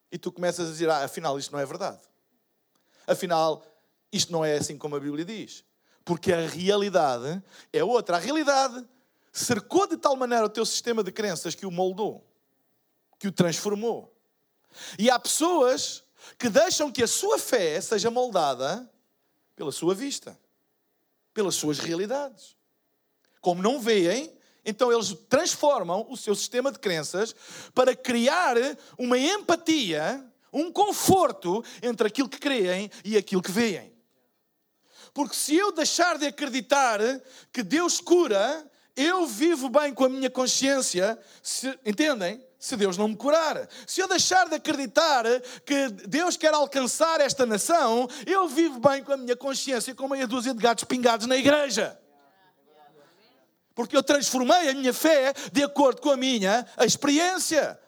E 0.10 0.18
tu 0.18 0.32
começas 0.32 0.70
a 0.70 0.72
dizer: 0.72 0.90
ah, 0.90 1.04
afinal, 1.04 1.38
isto 1.38 1.52
não 1.52 1.60
é 1.60 1.66
verdade. 1.66 2.00
Afinal, 3.06 3.66
isto 4.12 4.32
não 4.32 4.46
é 4.46 4.56
assim 4.56 4.78
como 4.78 4.96
a 4.96 5.00
Bíblia 5.00 5.26
diz. 5.26 5.66
Porque 6.06 6.32
a 6.32 6.48
realidade 6.48 7.44
é 7.74 7.84
outra. 7.84 8.16
A 8.16 8.20
realidade 8.20 8.88
cercou 9.34 9.86
de 9.86 9.98
tal 9.98 10.16
maneira 10.16 10.46
o 10.46 10.50
teu 10.50 10.66
sistema 10.66 11.04
de 11.04 11.12
crenças 11.12 11.54
que 11.54 11.66
o 11.66 11.72
moldou, 11.72 12.26
que 13.20 13.28
o 13.28 13.32
transformou. 13.32 14.16
E 14.98 15.10
há 15.10 15.20
pessoas 15.20 16.04
que 16.38 16.50
deixam 16.50 16.92
que 16.92 17.04
a 17.04 17.08
sua 17.08 17.38
fé 17.38 17.80
seja 17.82 18.12
moldada 18.12 18.90
pela 19.56 19.72
sua 19.72 19.94
vista, 19.94 20.40
pelas 21.34 21.56
suas 21.56 21.80
realidades. 21.80 22.56
Como 23.42 23.62
não 23.62 23.80
veem, 23.80 24.34
então 24.66 24.92
eles 24.92 25.16
transformam 25.28 26.06
o 26.10 26.18
seu 26.18 26.36
sistema 26.36 26.72
de 26.72 26.80
crenças 26.80 27.36
para 27.74 27.96
criar 27.96 28.56
uma 28.98 29.18
empatia, 29.18 30.26
um 30.52 30.72
conforto 30.72 31.64
entre 31.82 32.08
aquilo 32.08 32.30
que 32.30 32.40
creem 32.40 32.92
e 33.04 33.18
aquilo 33.18 33.42
que 33.42 33.52
veem. 33.52 33.94
Porque 35.14 35.36
se 35.36 35.56
eu 35.56 35.72
deixar 35.72 36.18
de 36.18 36.28
acreditar 36.28 37.00
que 37.52 37.64
Deus 37.64 38.00
cura, 38.00 38.70
eu 38.96 39.26
vivo 39.26 39.70
bem 39.70 39.94
com 39.94 40.06
a 40.06 40.10
minha 40.10 40.30
consciência, 40.30 41.18
se, 41.42 41.68
entendem? 41.86 42.44
Se 42.60 42.76
Deus 42.76 42.98
não 42.98 43.08
me 43.08 43.15
curar. 43.15 43.69
Se 43.88 44.02
eu 44.02 44.08
deixar 44.08 44.50
de 44.50 44.56
acreditar 44.56 45.24
que 45.65 45.88
Deus 46.06 46.36
quer 46.36 46.54
alcançar 46.54 47.22
esta 47.22 47.45
nação, 47.45 48.06
eu 48.26 48.50
vivo 48.50 48.82
bem 48.82 49.02
com 49.02 49.13
a 49.13 49.17
minha 49.17 49.36
consciência, 49.36 49.95
com 49.95 50.10
meia 50.10 50.28
dúzia 50.28 50.54
de 50.54 50.62
gatos 50.62 50.84
pingados 50.84 51.26
na 51.26 51.38
igreja. 51.38 51.98
Porque 53.74 53.95
eu 53.95 54.04
transformei 54.04 54.69
a 54.69 54.74
minha 54.74 54.93
fé 54.93 55.34
de 55.54 55.63
acordo 55.63 56.02
com 56.02 56.12
a 56.12 56.17
minha 56.17 56.67
experiência. 56.82 57.80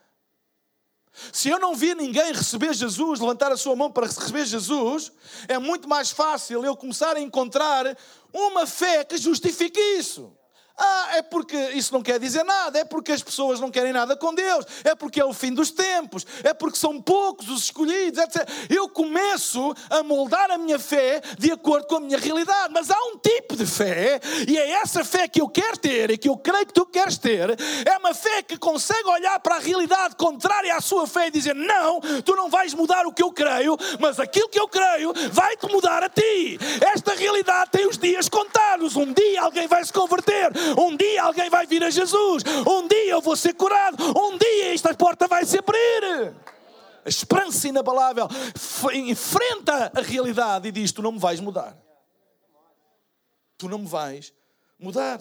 Se 1.34 1.49
eu 1.49 1.60
não 1.60 1.75
vi 1.75 1.93
ninguém 1.93 2.31
receber 2.31 2.73
Jesus, 2.73 3.19
levantar 3.19 3.51
a 3.51 3.57
sua 3.57 3.75
mão 3.75 3.91
para 3.91 4.07
receber 4.07 4.45
Jesus, 4.45 5.12
é 5.49 5.57
muito 5.57 5.89
mais 5.89 6.12
fácil 6.12 6.63
eu 6.63 6.77
começar 6.77 7.17
a 7.17 7.19
encontrar 7.19 7.97
uma 8.31 8.65
fé 8.65 9.03
que 9.03 9.17
justifique 9.17 9.81
isso. 9.97 10.34
Ah, 10.77 11.10
é 11.13 11.21
porque 11.21 11.55
isso 11.71 11.93
não 11.93 12.01
quer 12.01 12.19
dizer 12.19 12.43
nada, 12.43 12.79
é 12.79 12.86
porque 12.86 13.12
as 13.12 13.21
pessoas 13.21 13.60
não 13.60 13.69
querem 13.69 13.93
nada 13.93 14.15
com 14.15 14.34
Deus, 14.34 14.65
é 14.84 14.95
porque 14.95 15.19
é 15.19 15.25
o 15.25 15.34
fim 15.34 15.53
dos 15.53 15.69
tempos, 15.69 16.25
é 16.43 16.53
porque 16.53 16.77
são 16.77 17.01
poucos 17.01 17.49
os 17.49 17.65
escolhidos, 17.65 18.19
etc. 18.19 18.47
Eu 18.69 18.89
começo 18.89 19.73
a 19.89 20.01
moldar 20.03 20.49
a 20.49 20.57
minha 20.57 20.79
fé 20.79 21.21
de 21.38 21.51
acordo 21.51 21.88
com 21.88 21.97
a 21.97 21.99
minha 21.99 22.17
realidade, 22.17 22.73
mas 22.73 22.89
há 22.89 22.97
um 23.13 23.17
tipo 23.17 23.55
de 23.55 23.65
fé, 23.65 24.19
e 24.47 24.57
é 24.57 24.71
essa 24.71 25.03
fé 25.03 25.27
que 25.27 25.41
eu 25.41 25.49
quero 25.49 25.77
ter 25.77 26.12
e 26.12 26.17
que 26.17 26.29
eu 26.29 26.38
creio 26.38 26.65
que 26.65 26.73
tu 26.73 26.86
queres 26.86 27.17
ter, 27.17 27.49
é 27.86 27.97
uma 27.97 28.13
fé 28.13 28.41
que 28.41 28.57
consegue 28.57 29.07
olhar 29.07 29.39
para 29.39 29.55
a 29.55 29.60
realidade 29.60 30.15
contrária 30.15 30.75
à 30.75 30.81
sua 30.81 31.05
fé 31.05 31.27
e 31.27 31.31
dizer: 31.31 31.53
Não, 31.53 31.99
tu 32.23 32.36
não 32.36 32.49
vais 32.49 32.73
mudar 32.73 33.05
o 33.05 33.13
que 33.13 33.23
eu 33.23 33.31
creio, 33.31 33.77
mas 33.99 34.19
aquilo 34.19 34.49
que 34.49 34.60
eu 34.60 34.67
creio 34.67 35.13
vai-te 35.31 35.67
mudar 35.67 36.03
a 36.03 36.10
ti. 36.10 36.57
Esta 36.93 37.13
realidade 37.13 37.71
tem 37.71 37.88
os 37.88 37.97
dias 37.97 38.27
contados, 38.29 38.95
um 38.95 39.12
dia 39.13 39.41
alguém 39.41 39.67
vai 39.67 39.84
se 39.84 39.93
converter 39.93 40.61
um 40.78 40.95
dia 40.95 41.24
alguém 41.24 41.50
vai 41.50 41.65
vir 41.65 41.84
a 41.84 41.89
Jesus. 41.89 42.43
Um 42.67 42.88
dia 42.88 43.12
eu 43.12 43.21
vou 43.21 43.36
ser 43.36 43.54
curado. 43.54 44.04
Um 44.17 44.38
dia 44.38 44.74
esta 44.74 44.93
porta 44.93 45.28
vai 45.28 45.45
se 45.45 45.58
abrir. 45.58 46.34
A 47.04 47.10
esperança 47.10 47.67
inabalável 47.67 48.28
enfrenta 48.93 49.91
a 49.95 50.02
realidade 50.02 50.67
e 50.67 50.71
diz: 50.71 50.91
Tu 50.91 51.02
não 51.02 51.12
me 51.12 51.19
vais 51.19 51.39
mudar. 51.39 51.78
Tu 53.58 53.67
não 53.67 53.80
me 53.80 53.88
vais 53.88 54.34
mudar. 54.78 55.19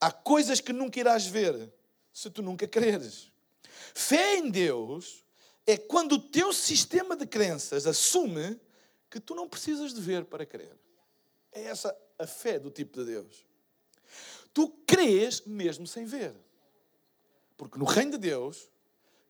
Há 0.00 0.10
coisas 0.10 0.60
que 0.60 0.72
nunca 0.72 1.00
irás 1.00 1.26
ver 1.26 1.72
se 2.12 2.30
tu 2.30 2.42
nunca 2.42 2.66
creres. 2.66 3.30
Fé 3.94 4.36
em 4.36 4.50
Deus 4.50 5.24
é 5.66 5.76
quando 5.76 6.12
o 6.12 6.18
teu 6.18 6.52
sistema 6.52 7.16
de 7.16 7.26
crenças 7.26 7.86
assume 7.86 8.58
que 9.10 9.20
tu 9.20 9.34
não 9.34 9.48
precisas 9.48 9.92
de 9.92 10.00
ver 10.00 10.24
para 10.24 10.46
crer. 10.46 10.76
É 11.52 11.64
essa 11.64 11.96
a 12.18 12.26
fé 12.26 12.58
do 12.58 12.70
tipo 12.70 12.98
de 12.98 13.06
Deus 13.06 13.47
tu 14.58 14.68
crês 14.84 15.42
mesmo 15.42 15.86
sem 15.86 16.04
ver. 16.04 16.34
Porque 17.56 17.78
no 17.78 17.84
reino 17.84 18.10
de 18.10 18.18
Deus, 18.18 18.68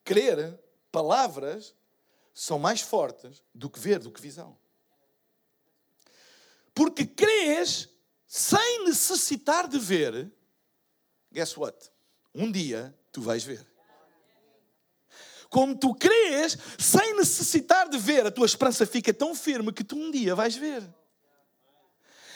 crer, 0.03 0.59
palavras, 0.91 1.75
são 2.33 2.59
mais 2.59 2.81
fortes 2.81 3.43
do 3.55 3.69
que 3.69 3.79
ver, 3.79 3.99
do 3.99 4.11
que 4.11 4.23
visão. 4.23 4.59
Porque 6.73 7.05
crês 7.05 7.91
sem 8.27 8.87
necessitar 8.87 9.69
de 9.69 9.79
ver, 9.79 10.33
guess 11.31 11.55
what? 11.59 11.77
Um 12.35 12.51
dia 12.51 12.99
tu 13.13 13.21
vais 13.21 13.45
ver. 13.45 13.67
Como 15.51 15.77
tu 15.79 15.95
crês, 15.95 16.57
sem 16.79 17.15
necessitar 17.17 17.87
de 17.91 17.99
ver, 17.99 18.25
a 18.25 18.31
tua 18.31 18.47
esperança 18.47 18.87
fica 18.87 19.13
tão 19.13 19.35
firme 19.35 19.75
que 19.75 19.85
tu 19.85 19.95
um 19.95 20.11
dia 20.11 20.35
vais 20.35 20.57
ver. 20.57 20.83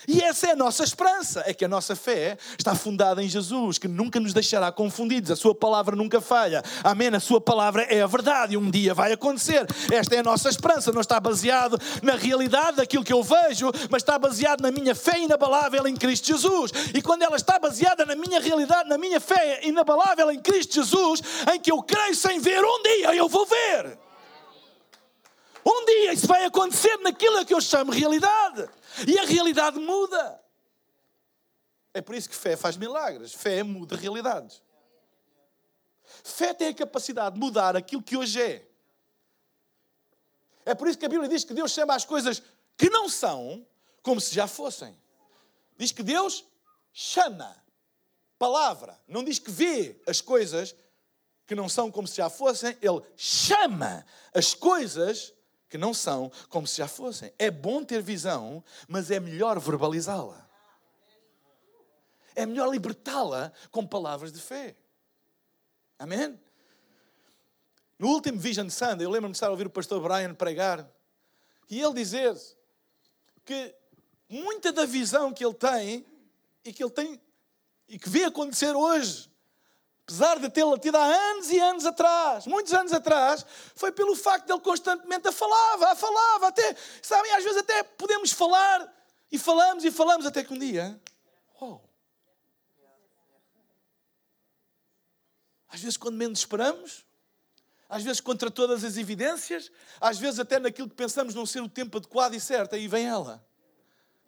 E 0.06 0.20
essa 0.20 0.48
é 0.48 0.52
a 0.52 0.56
nossa 0.56 0.82
esperança, 0.82 1.42
é 1.46 1.54
que 1.54 1.64
a 1.64 1.68
nossa 1.68 1.94
fé 1.94 2.36
está 2.58 2.74
fundada 2.74 3.22
em 3.22 3.28
Jesus, 3.28 3.78
que 3.78 3.86
nunca 3.86 4.18
nos 4.18 4.32
deixará 4.32 4.72
confundidos, 4.72 5.30
a 5.30 5.36
sua 5.36 5.54
palavra 5.54 5.94
nunca 5.94 6.20
falha. 6.20 6.62
Amém? 6.82 7.08
A 7.08 7.20
sua 7.20 7.40
palavra 7.40 7.82
é 7.82 8.02
a 8.02 8.06
verdade 8.06 8.54
e 8.54 8.56
um 8.56 8.70
dia 8.70 8.94
vai 8.94 9.12
acontecer. 9.12 9.66
Esta 9.92 10.16
é 10.16 10.18
a 10.18 10.22
nossa 10.22 10.48
esperança, 10.48 10.90
não 10.90 11.00
está 11.00 11.20
baseado 11.20 11.78
na 12.02 12.16
realidade 12.16 12.78
daquilo 12.78 13.04
que 13.04 13.12
eu 13.12 13.22
vejo, 13.22 13.70
mas 13.90 14.02
está 14.02 14.18
baseado 14.18 14.60
na 14.60 14.72
minha 14.72 14.94
fé 14.94 15.18
inabalável 15.18 15.86
em 15.86 15.94
Cristo 15.94 16.26
Jesus. 16.26 16.72
E 16.92 17.00
quando 17.00 17.22
ela 17.22 17.36
está 17.36 17.58
baseada 17.58 18.04
na 18.04 18.16
minha 18.16 18.40
realidade, 18.40 18.88
na 18.88 18.98
minha 18.98 19.20
fé 19.20 19.60
inabalável 19.62 20.30
em 20.30 20.40
Cristo 20.40 20.74
Jesus, 20.74 21.22
em 21.52 21.60
que 21.60 21.70
eu 21.70 21.82
creio 21.82 22.14
sem 22.14 22.40
ver, 22.40 22.64
um 22.64 22.82
dia 22.82 23.14
eu 23.14 23.28
vou 23.28 23.46
ver. 23.46 23.98
Um 25.64 25.84
dia 25.86 26.12
isso 26.12 26.26
vai 26.26 26.44
acontecer 26.44 26.98
naquilo 26.98 27.44
que 27.44 27.54
eu 27.54 27.60
chamo 27.60 27.92
realidade. 27.92 28.68
E 29.06 29.18
a 29.18 29.24
realidade 29.24 29.78
muda. 29.78 30.42
É 31.94 32.00
por 32.00 32.14
isso 32.14 32.28
que 32.28 32.36
fé 32.36 32.56
faz 32.56 32.76
milagres. 32.76 33.32
Fé 33.32 33.62
muda 33.62 33.96
realidades. 33.96 34.62
Fé 36.24 36.52
tem 36.52 36.68
a 36.68 36.74
capacidade 36.74 37.34
de 37.34 37.40
mudar 37.40 37.76
aquilo 37.76 38.02
que 38.02 38.16
hoje 38.16 38.40
é. 38.40 38.68
É 40.64 40.74
por 40.74 40.88
isso 40.88 40.98
que 40.98 41.06
a 41.06 41.08
Bíblia 41.08 41.28
diz 41.28 41.44
que 41.44 41.54
Deus 41.54 41.72
chama 41.72 41.94
as 41.94 42.04
coisas 42.04 42.42
que 42.76 42.88
não 42.88 43.08
são 43.08 43.66
como 44.02 44.20
se 44.20 44.34
já 44.34 44.46
fossem. 44.46 44.96
Diz 45.76 45.92
que 45.92 46.02
Deus 46.02 46.44
chama. 46.92 47.56
Palavra. 48.38 49.00
Não 49.06 49.24
diz 49.24 49.38
que 49.38 49.50
vê 49.50 50.00
as 50.06 50.20
coisas 50.20 50.74
que 51.46 51.54
não 51.54 51.68
são 51.68 51.90
como 51.90 52.06
se 52.06 52.16
já 52.16 52.30
fossem. 52.30 52.76
Ele 52.80 53.02
chama 53.16 54.04
as 54.34 54.54
coisas 54.54 55.32
que 55.72 55.78
não 55.78 55.94
são 55.94 56.30
como 56.50 56.66
se 56.66 56.76
já 56.76 56.86
fossem. 56.86 57.32
É 57.38 57.50
bom 57.50 57.82
ter 57.82 58.02
visão, 58.02 58.62
mas 58.86 59.10
é 59.10 59.18
melhor 59.18 59.58
verbalizá-la. 59.58 60.46
É 62.34 62.44
melhor 62.44 62.70
libertá-la 62.70 63.50
com 63.70 63.86
palavras 63.86 64.30
de 64.30 64.38
fé. 64.38 64.76
Amém? 65.98 66.38
No 67.98 68.08
último 68.08 68.38
Vision 68.38 68.68
Sunday, 68.68 69.06
eu 69.06 69.10
lembro-me 69.10 69.32
de 69.32 69.36
estar 69.38 69.46
a 69.46 69.50
ouvir 69.50 69.66
o 69.66 69.70
pastor 69.70 70.02
Brian 70.02 70.34
pregar 70.34 70.86
e 71.70 71.80
ele 71.80 71.94
dizer 71.94 72.38
que 73.42 73.74
muita 74.28 74.74
da 74.74 74.84
visão 74.84 75.32
que 75.32 75.42
ele 75.42 75.54
tem 75.54 76.04
e 76.66 76.70
que 76.70 76.84
ele 76.84 76.92
tem 76.92 77.18
e 77.88 77.98
que 77.98 78.10
vê 78.10 78.24
acontecer 78.24 78.76
hoje 78.76 79.31
apesar 80.12 80.38
de 80.38 80.50
tê-la 80.50 80.78
tido 80.78 80.96
há 80.96 81.04
anos 81.04 81.50
e 81.50 81.58
anos 81.58 81.86
atrás, 81.86 82.46
muitos 82.46 82.74
anos 82.74 82.92
atrás, 82.92 83.46
foi 83.74 83.90
pelo 83.90 84.14
facto 84.14 84.44
de 84.44 84.52
ele 84.52 84.60
constantemente 84.60 85.26
a 85.26 85.32
falava, 85.32 85.90
a 85.90 85.94
falava, 85.94 86.48
até, 86.48 86.76
sabem, 87.00 87.32
às 87.32 87.42
vezes 87.42 87.58
até 87.58 87.82
podemos 87.82 88.30
falar 88.30 88.94
e 89.30 89.38
falamos 89.38 89.84
e 89.84 89.90
falamos 89.90 90.26
até 90.26 90.44
que 90.44 90.52
um 90.52 90.58
dia, 90.58 91.00
uau, 91.58 91.82
às 95.66 95.80
vezes 95.80 95.96
quando 95.96 96.16
menos 96.16 96.40
esperamos, 96.40 97.06
às 97.88 98.02
vezes 98.02 98.20
contra 98.20 98.50
todas 98.50 98.84
as 98.84 98.98
evidências, 98.98 99.72
às 99.98 100.18
vezes 100.18 100.38
até 100.38 100.58
naquilo 100.58 100.90
que 100.90 100.94
pensamos 100.94 101.34
não 101.34 101.46
ser 101.46 101.62
o 101.62 101.68
tempo 101.70 101.96
adequado 101.96 102.34
e 102.34 102.40
certo, 102.40 102.74
aí 102.74 102.86
vem 102.86 103.06
ela. 103.06 103.42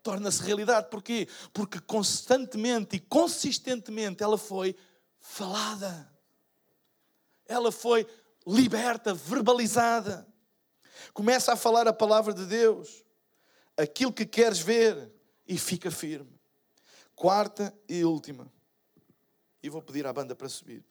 Torna-se 0.02 0.42
realidade. 0.42 0.88
Porquê? 0.90 1.26
Porque 1.50 1.80
constantemente 1.80 2.96
e 2.96 3.00
consistentemente 3.00 4.22
ela 4.22 4.36
foi 4.36 4.76
falada. 5.24 6.08
Ela 7.46 7.72
foi 7.72 8.06
liberta, 8.46 9.14
verbalizada. 9.14 10.26
Começa 11.14 11.54
a 11.54 11.56
falar 11.56 11.88
a 11.88 11.92
palavra 11.92 12.34
de 12.34 12.44
Deus, 12.44 13.04
aquilo 13.76 14.12
que 14.12 14.26
queres 14.26 14.58
ver, 14.58 15.10
e 15.48 15.58
fica 15.58 15.90
firme. 15.90 16.38
Quarta 17.16 17.74
e 17.88 18.04
última. 18.04 18.52
E 19.62 19.68
vou 19.68 19.80
pedir 19.82 20.06
à 20.06 20.12
banda 20.12 20.36
para 20.36 20.48
subir. 20.48 20.84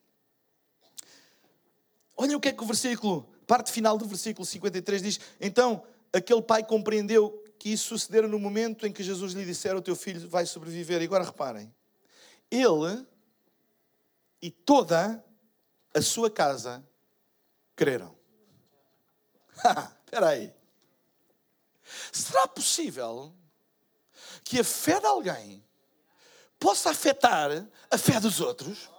Olha 2.18 2.36
o 2.36 2.40
que 2.40 2.50
é 2.50 2.54
que 2.54 2.64
o 2.64 2.68
versículo, 2.68 3.24
parte 3.46 3.72
final 3.72 3.98
do 3.98 4.06
versículo 4.06 4.46
53 4.46 5.02
diz: 5.02 5.20
Então 5.40 5.84
aquele 6.12 6.42
pai 6.42 6.64
compreendeu 6.64 7.44
que 7.60 7.70
isso 7.70 7.90
sucedera 7.90 8.28
no 8.28 8.40
momento 8.40 8.86
em 8.86 8.92
que 8.92 9.04
Jesus 9.04 9.34
lhe 9.34 9.46
dissera: 9.46 9.78
O 9.78 9.82
teu 9.82 9.96
filho 9.96 10.28
vai 10.28 10.46
sobreviver. 10.46 11.02
E 11.02 11.06
agora 11.06 11.24
reparem, 11.24 11.74
ele 12.50 13.06
e 14.44 14.52
toda 14.52 15.24
a 15.94 16.02
sua 16.02 16.30
casa 16.30 16.86
creram. 17.78 18.14
Espera 20.04 20.28
aí. 20.28 20.54
Será 22.12 22.46
possível 22.50 23.34
que 24.44 24.60
a 24.60 24.64
fé 24.66 25.00
de 25.00 25.06
alguém 25.06 25.66
possa 26.60 26.90
afetar 26.90 27.52
a 27.90 27.98
fé 27.98 28.20
dos 28.20 28.42
outros? 28.42 28.90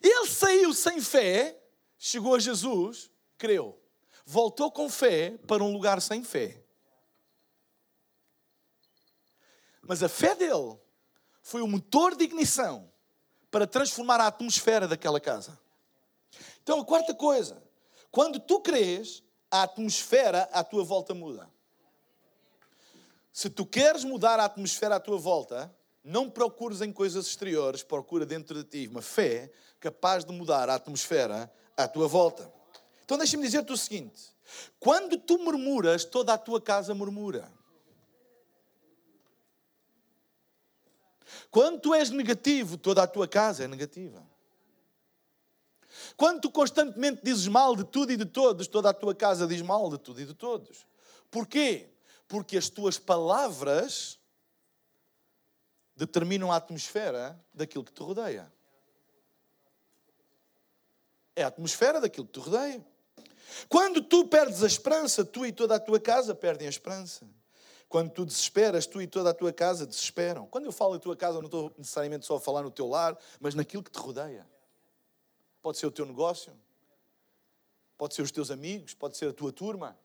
Ele 0.00 0.26
saiu 0.28 0.72
sem 0.72 1.00
fé, 1.00 1.60
chegou 1.98 2.36
a 2.36 2.38
Jesus, 2.38 3.10
creu. 3.36 3.82
Voltou 4.24 4.70
com 4.70 4.88
fé 4.88 5.36
para 5.38 5.64
um 5.64 5.72
lugar 5.72 6.00
sem 6.00 6.22
fé. 6.22 6.62
Mas 9.82 10.04
a 10.04 10.08
fé 10.08 10.36
dele 10.36 10.83
foi 11.44 11.60
o 11.60 11.68
motor 11.68 12.16
de 12.16 12.24
ignição 12.24 12.90
para 13.50 13.66
transformar 13.66 14.18
a 14.18 14.26
atmosfera 14.26 14.88
daquela 14.88 15.20
casa. 15.20 15.56
Então, 16.62 16.80
a 16.80 16.84
quarta 16.84 17.14
coisa, 17.14 17.62
quando 18.10 18.40
tu 18.40 18.60
crês, 18.60 19.22
a 19.50 19.62
atmosfera 19.62 20.48
à 20.50 20.64
tua 20.64 20.82
volta 20.82 21.12
muda. 21.14 21.48
Se 23.30 23.50
tu 23.50 23.66
queres 23.66 24.04
mudar 24.04 24.40
a 24.40 24.46
atmosfera 24.46 24.96
à 24.96 25.00
tua 25.00 25.18
volta, 25.18 25.72
não 26.02 26.30
procures 26.30 26.80
em 26.80 26.90
coisas 26.90 27.26
exteriores, 27.26 27.82
procura 27.82 28.24
dentro 28.24 28.64
de 28.64 28.64
ti 28.64 28.88
uma 28.88 29.02
fé 29.02 29.52
capaz 29.78 30.24
de 30.24 30.32
mudar 30.32 30.70
a 30.70 30.76
atmosfera 30.76 31.52
à 31.76 31.86
tua 31.86 32.08
volta. 32.08 32.50
Então 33.04 33.18
deixa-me 33.18 33.42
dizer-te 33.42 33.70
o 33.70 33.76
seguinte: 33.76 34.34
quando 34.80 35.18
tu 35.18 35.38
murmuras, 35.38 36.06
toda 36.06 36.32
a 36.32 36.38
tua 36.38 36.60
casa 36.60 36.94
murmura. 36.94 37.52
Quando 41.54 41.78
tu 41.78 41.94
és 41.94 42.10
negativo, 42.10 42.76
toda 42.76 43.04
a 43.04 43.06
tua 43.06 43.28
casa 43.28 43.62
é 43.62 43.68
negativa. 43.68 44.20
Quando 46.16 46.40
tu 46.40 46.50
constantemente 46.50 47.20
dizes 47.22 47.46
mal 47.46 47.76
de 47.76 47.84
tudo 47.84 48.10
e 48.10 48.16
de 48.16 48.24
todos, 48.24 48.66
toda 48.66 48.90
a 48.90 48.92
tua 48.92 49.14
casa 49.14 49.46
diz 49.46 49.62
mal 49.62 49.88
de 49.88 49.96
tudo 49.96 50.20
e 50.20 50.24
de 50.24 50.34
todos. 50.34 50.84
Porquê? 51.30 51.90
Porque 52.26 52.56
as 52.56 52.68
tuas 52.68 52.98
palavras 52.98 54.18
determinam 55.94 56.50
a 56.50 56.56
atmosfera 56.56 57.40
daquilo 57.54 57.84
que 57.84 57.92
te 57.92 58.02
rodeia. 58.02 58.52
É 61.36 61.44
a 61.44 61.46
atmosfera 61.46 62.00
daquilo 62.00 62.26
que 62.26 62.32
te 62.32 62.44
rodeia. 62.44 62.84
Quando 63.68 64.02
tu 64.02 64.26
perdes 64.26 64.64
a 64.64 64.66
esperança, 64.66 65.24
tu 65.24 65.46
e 65.46 65.52
toda 65.52 65.76
a 65.76 65.80
tua 65.80 66.00
casa 66.00 66.34
perdem 66.34 66.66
a 66.66 66.70
esperança. 66.70 67.24
Quando 67.94 68.10
tu 68.10 68.26
desesperas, 68.26 68.86
tu 68.86 69.00
e 69.00 69.06
toda 69.06 69.30
a 69.30 69.32
tua 69.32 69.52
casa 69.52 69.86
desesperam. 69.86 70.48
Quando 70.48 70.64
eu 70.64 70.72
falo 70.72 70.96
em 70.96 70.98
tua 70.98 71.14
casa, 71.14 71.38
não 71.38 71.44
estou 71.44 71.72
necessariamente 71.78 72.26
só 72.26 72.34
a 72.34 72.40
falar 72.40 72.64
no 72.64 72.70
teu 72.72 72.88
lar, 72.88 73.16
mas 73.38 73.54
naquilo 73.54 73.84
que 73.84 73.90
te 73.92 74.00
rodeia. 74.00 74.44
Pode 75.62 75.78
ser 75.78 75.86
o 75.86 75.92
teu 75.92 76.04
negócio, 76.04 76.52
pode 77.96 78.16
ser 78.16 78.22
os 78.22 78.32
teus 78.32 78.50
amigos, 78.50 78.94
pode 78.94 79.16
ser 79.16 79.28
a 79.28 79.32
tua 79.32 79.52
turma. 79.52 79.96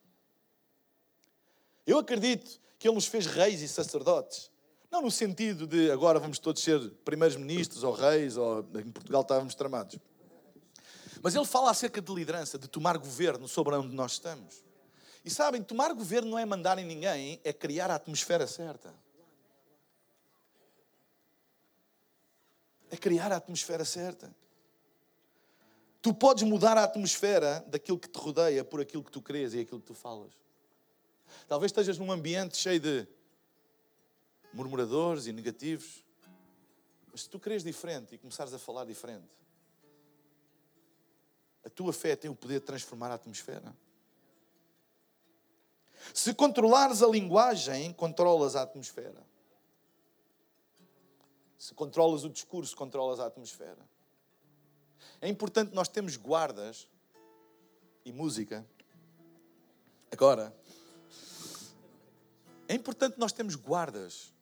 Eu 1.83 1.97
acredito 1.97 2.61
que 2.77 2.87
Ele 2.87 2.93
nos 2.93 3.07
fez 3.07 3.25
reis 3.25 3.59
e 3.63 3.67
sacerdotes. 3.67 4.51
Não 4.91 5.01
no 5.01 5.09
sentido 5.09 5.65
de 5.65 5.89
agora 5.89 6.19
vamos 6.19 6.37
todos 6.37 6.61
ser 6.61 6.91
primeiros 7.03 7.37
ministros 7.37 7.83
ou 7.83 7.91
reis, 7.91 8.37
ou 8.37 8.59
em 8.75 8.91
Portugal 8.91 9.23
estávamos 9.23 9.55
tramados. 9.55 9.97
Mas 11.23 11.33
ele 11.33 11.43
fala 11.43 11.71
acerca 11.71 11.99
de 11.99 12.13
liderança, 12.13 12.59
de 12.59 12.67
tomar 12.67 12.99
governo 12.99 13.47
sobre 13.47 13.73
onde 13.75 13.95
nós 13.95 14.11
estamos. 14.11 14.68
E 15.29 15.31
sabem, 15.31 15.61
tomar 15.61 15.93
governo 15.93 16.31
não 16.31 16.39
é 16.39 16.43
mandar 16.43 16.79
em 16.79 16.85
ninguém, 16.85 17.39
é 17.43 17.53
criar 17.53 17.91
a 17.91 17.93
atmosfera 17.93 18.47
certa. 18.47 18.91
É 22.89 22.97
criar 22.97 23.31
a 23.31 23.35
atmosfera 23.35 23.85
certa. 23.85 24.35
Tu 26.01 26.15
podes 26.15 26.41
mudar 26.41 26.79
a 26.79 26.83
atmosfera 26.83 27.63
daquilo 27.67 27.99
que 27.99 28.09
te 28.09 28.17
rodeia 28.17 28.65
por 28.65 28.81
aquilo 28.81 29.03
que 29.03 29.11
tu 29.11 29.21
crês 29.21 29.53
e 29.53 29.59
aquilo 29.59 29.79
que 29.79 29.85
tu 29.85 29.93
falas. 29.93 30.33
Talvez 31.47 31.69
estejas 31.69 31.99
num 31.99 32.11
ambiente 32.11 32.57
cheio 32.57 32.79
de 32.79 33.07
murmuradores 34.51 35.27
e 35.27 35.31
negativos, 35.31 36.03
mas 37.11 37.21
se 37.21 37.29
tu 37.29 37.39
crês 37.39 37.63
diferente 37.63 38.15
e 38.15 38.17
começares 38.17 38.51
a 38.51 38.57
falar 38.57 38.83
diferente, 38.83 39.29
a 41.63 41.69
tua 41.69 41.93
fé 41.93 42.15
tem 42.15 42.31
o 42.31 42.35
poder 42.35 42.61
de 42.61 42.65
transformar 42.65 43.11
a 43.11 43.13
atmosfera. 43.13 43.71
Se 46.13 46.33
controlares 46.33 47.01
a 47.01 47.07
linguagem, 47.07 47.91
controlas 47.93 48.55
a 48.55 48.61
atmosfera. 48.61 49.25
Se 51.57 51.73
controlas 51.73 52.23
o 52.23 52.29
discurso, 52.29 52.75
controlas 52.75 53.19
a 53.19 53.25
atmosfera. 53.25 53.87
É 55.21 55.27
importante 55.27 55.73
nós 55.73 55.89
termos 55.89 56.15
guardas 56.15 56.87
e 58.05 58.13
música. 58.13 58.65
Agora, 60.11 60.55
é 62.67 62.73
importante 62.73 63.19
nós 63.19 63.33
termos 63.33 63.55
guardas 63.55 64.33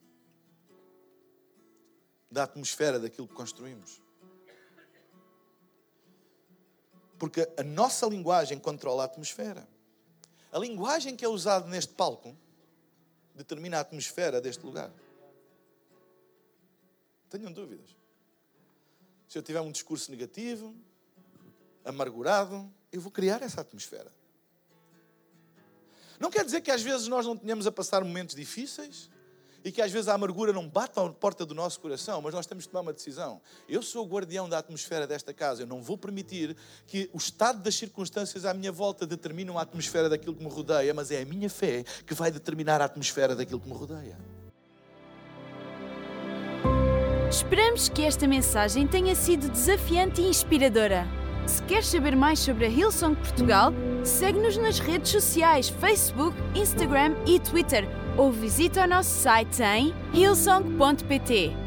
da 2.29 2.43
atmosfera 2.43 2.99
daquilo 2.99 3.27
que 3.27 3.33
construímos. 3.33 4.01
Porque 7.17 7.49
a 7.57 7.63
nossa 7.63 8.05
linguagem 8.05 8.59
controla 8.59 9.03
a 9.03 9.05
atmosfera. 9.05 9.67
A 10.57 10.59
linguagem 10.59 11.15
que 11.15 11.23
é 11.23 11.27
usada 11.27 11.67
neste 11.67 11.93
palco 11.93 12.35
determina 13.35 13.77
a 13.77 13.81
atmosfera 13.81 14.41
deste 14.41 14.65
lugar. 14.65 14.91
Tenham 17.29 17.51
dúvidas. 17.51 17.95
Se 19.27 19.37
eu 19.37 19.43
tiver 19.43 19.61
um 19.61 19.71
discurso 19.71 20.09
negativo, 20.09 20.75
amargurado, 21.85 22.73
eu 22.91 22.99
vou 22.99 23.11
criar 23.11 23.43
essa 23.43 23.61
atmosfera. 23.61 24.11
Não 26.19 26.31
quer 26.31 26.43
dizer 26.43 26.61
que 26.61 26.71
às 26.71 26.81
vezes 26.81 27.07
nós 27.07 27.23
não 27.23 27.37
tenhamos 27.37 27.67
a 27.67 27.71
passar 27.71 28.03
momentos 28.03 28.35
difíceis, 28.35 29.11
e 29.67 29.71
que 29.71 29.81
às 29.81 29.91
vezes 29.91 30.07
a 30.07 30.13
amargura 30.13 30.53
não 30.53 30.65
bate 30.65 30.97
à 30.97 31.09
porta 31.09 31.45
do 31.45 31.53
nosso 31.53 31.81
coração, 31.81 32.21
mas 32.21 32.33
nós 32.33 32.45
temos 32.45 32.63
de 32.63 32.69
tomar 32.69 32.83
uma 32.83 32.93
decisão. 32.93 33.41
Eu 33.67 33.83
sou 33.83 34.05
o 34.05 34.07
guardião 34.07 34.47
da 34.47 34.57
atmosfera 34.57 35.05
desta 35.05 35.33
casa, 35.33 35.63
eu 35.63 35.67
não 35.67 35.81
vou 35.81 35.97
permitir 35.97 36.55
que 36.87 37.09
o 37.11 37.17
estado 37.17 37.61
das 37.61 37.75
circunstâncias 37.75 38.45
à 38.45 38.53
minha 38.53 38.71
volta 38.71 39.05
determinem 39.05 39.57
a 39.57 39.61
atmosfera 39.61 40.07
daquilo 40.07 40.35
que 40.35 40.43
me 40.43 40.49
rodeia, 40.49 40.93
mas 40.93 41.11
é 41.11 41.21
a 41.21 41.25
minha 41.25 41.49
fé 41.49 41.83
que 42.05 42.13
vai 42.13 42.31
determinar 42.31 42.81
a 42.81 42.85
atmosfera 42.85 43.35
daquilo 43.35 43.59
que 43.59 43.67
me 43.67 43.75
rodeia. 43.75 44.17
Esperamos 47.29 47.89
que 47.89 48.03
esta 48.03 48.25
mensagem 48.25 48.87
tenha 48.87 49.15
sido 49.15 49.49
desafiante 49.49 50.21
e 50.21 50.29
inspiradora. 50.29 51.05
Se 51.45 51.61
queres 51.63 51.87
saber 51.87 52.15
mais 52.15 52.39
sobre 52.39 52.65
a 52.65 52.69
Hillsong 52.69 53.15
Portugal, 53.17 53.73
segue-nos 54.05 54.55
nas 54.55 54.79
redes 54.79 55.11
sociais 55.11 55.67
Facebook, 55.67 56.37
Instagram 56.55 57.15
e 57.25 57.37
Twitter 57.37 58.06
ou 58.17 58.31
visita 58.31 58.83
o 58.83 58.87
nosso 58.87 59.09
site 59.09 59.61
em 59.61 59.93
hillsong.pt. 60.13 61.66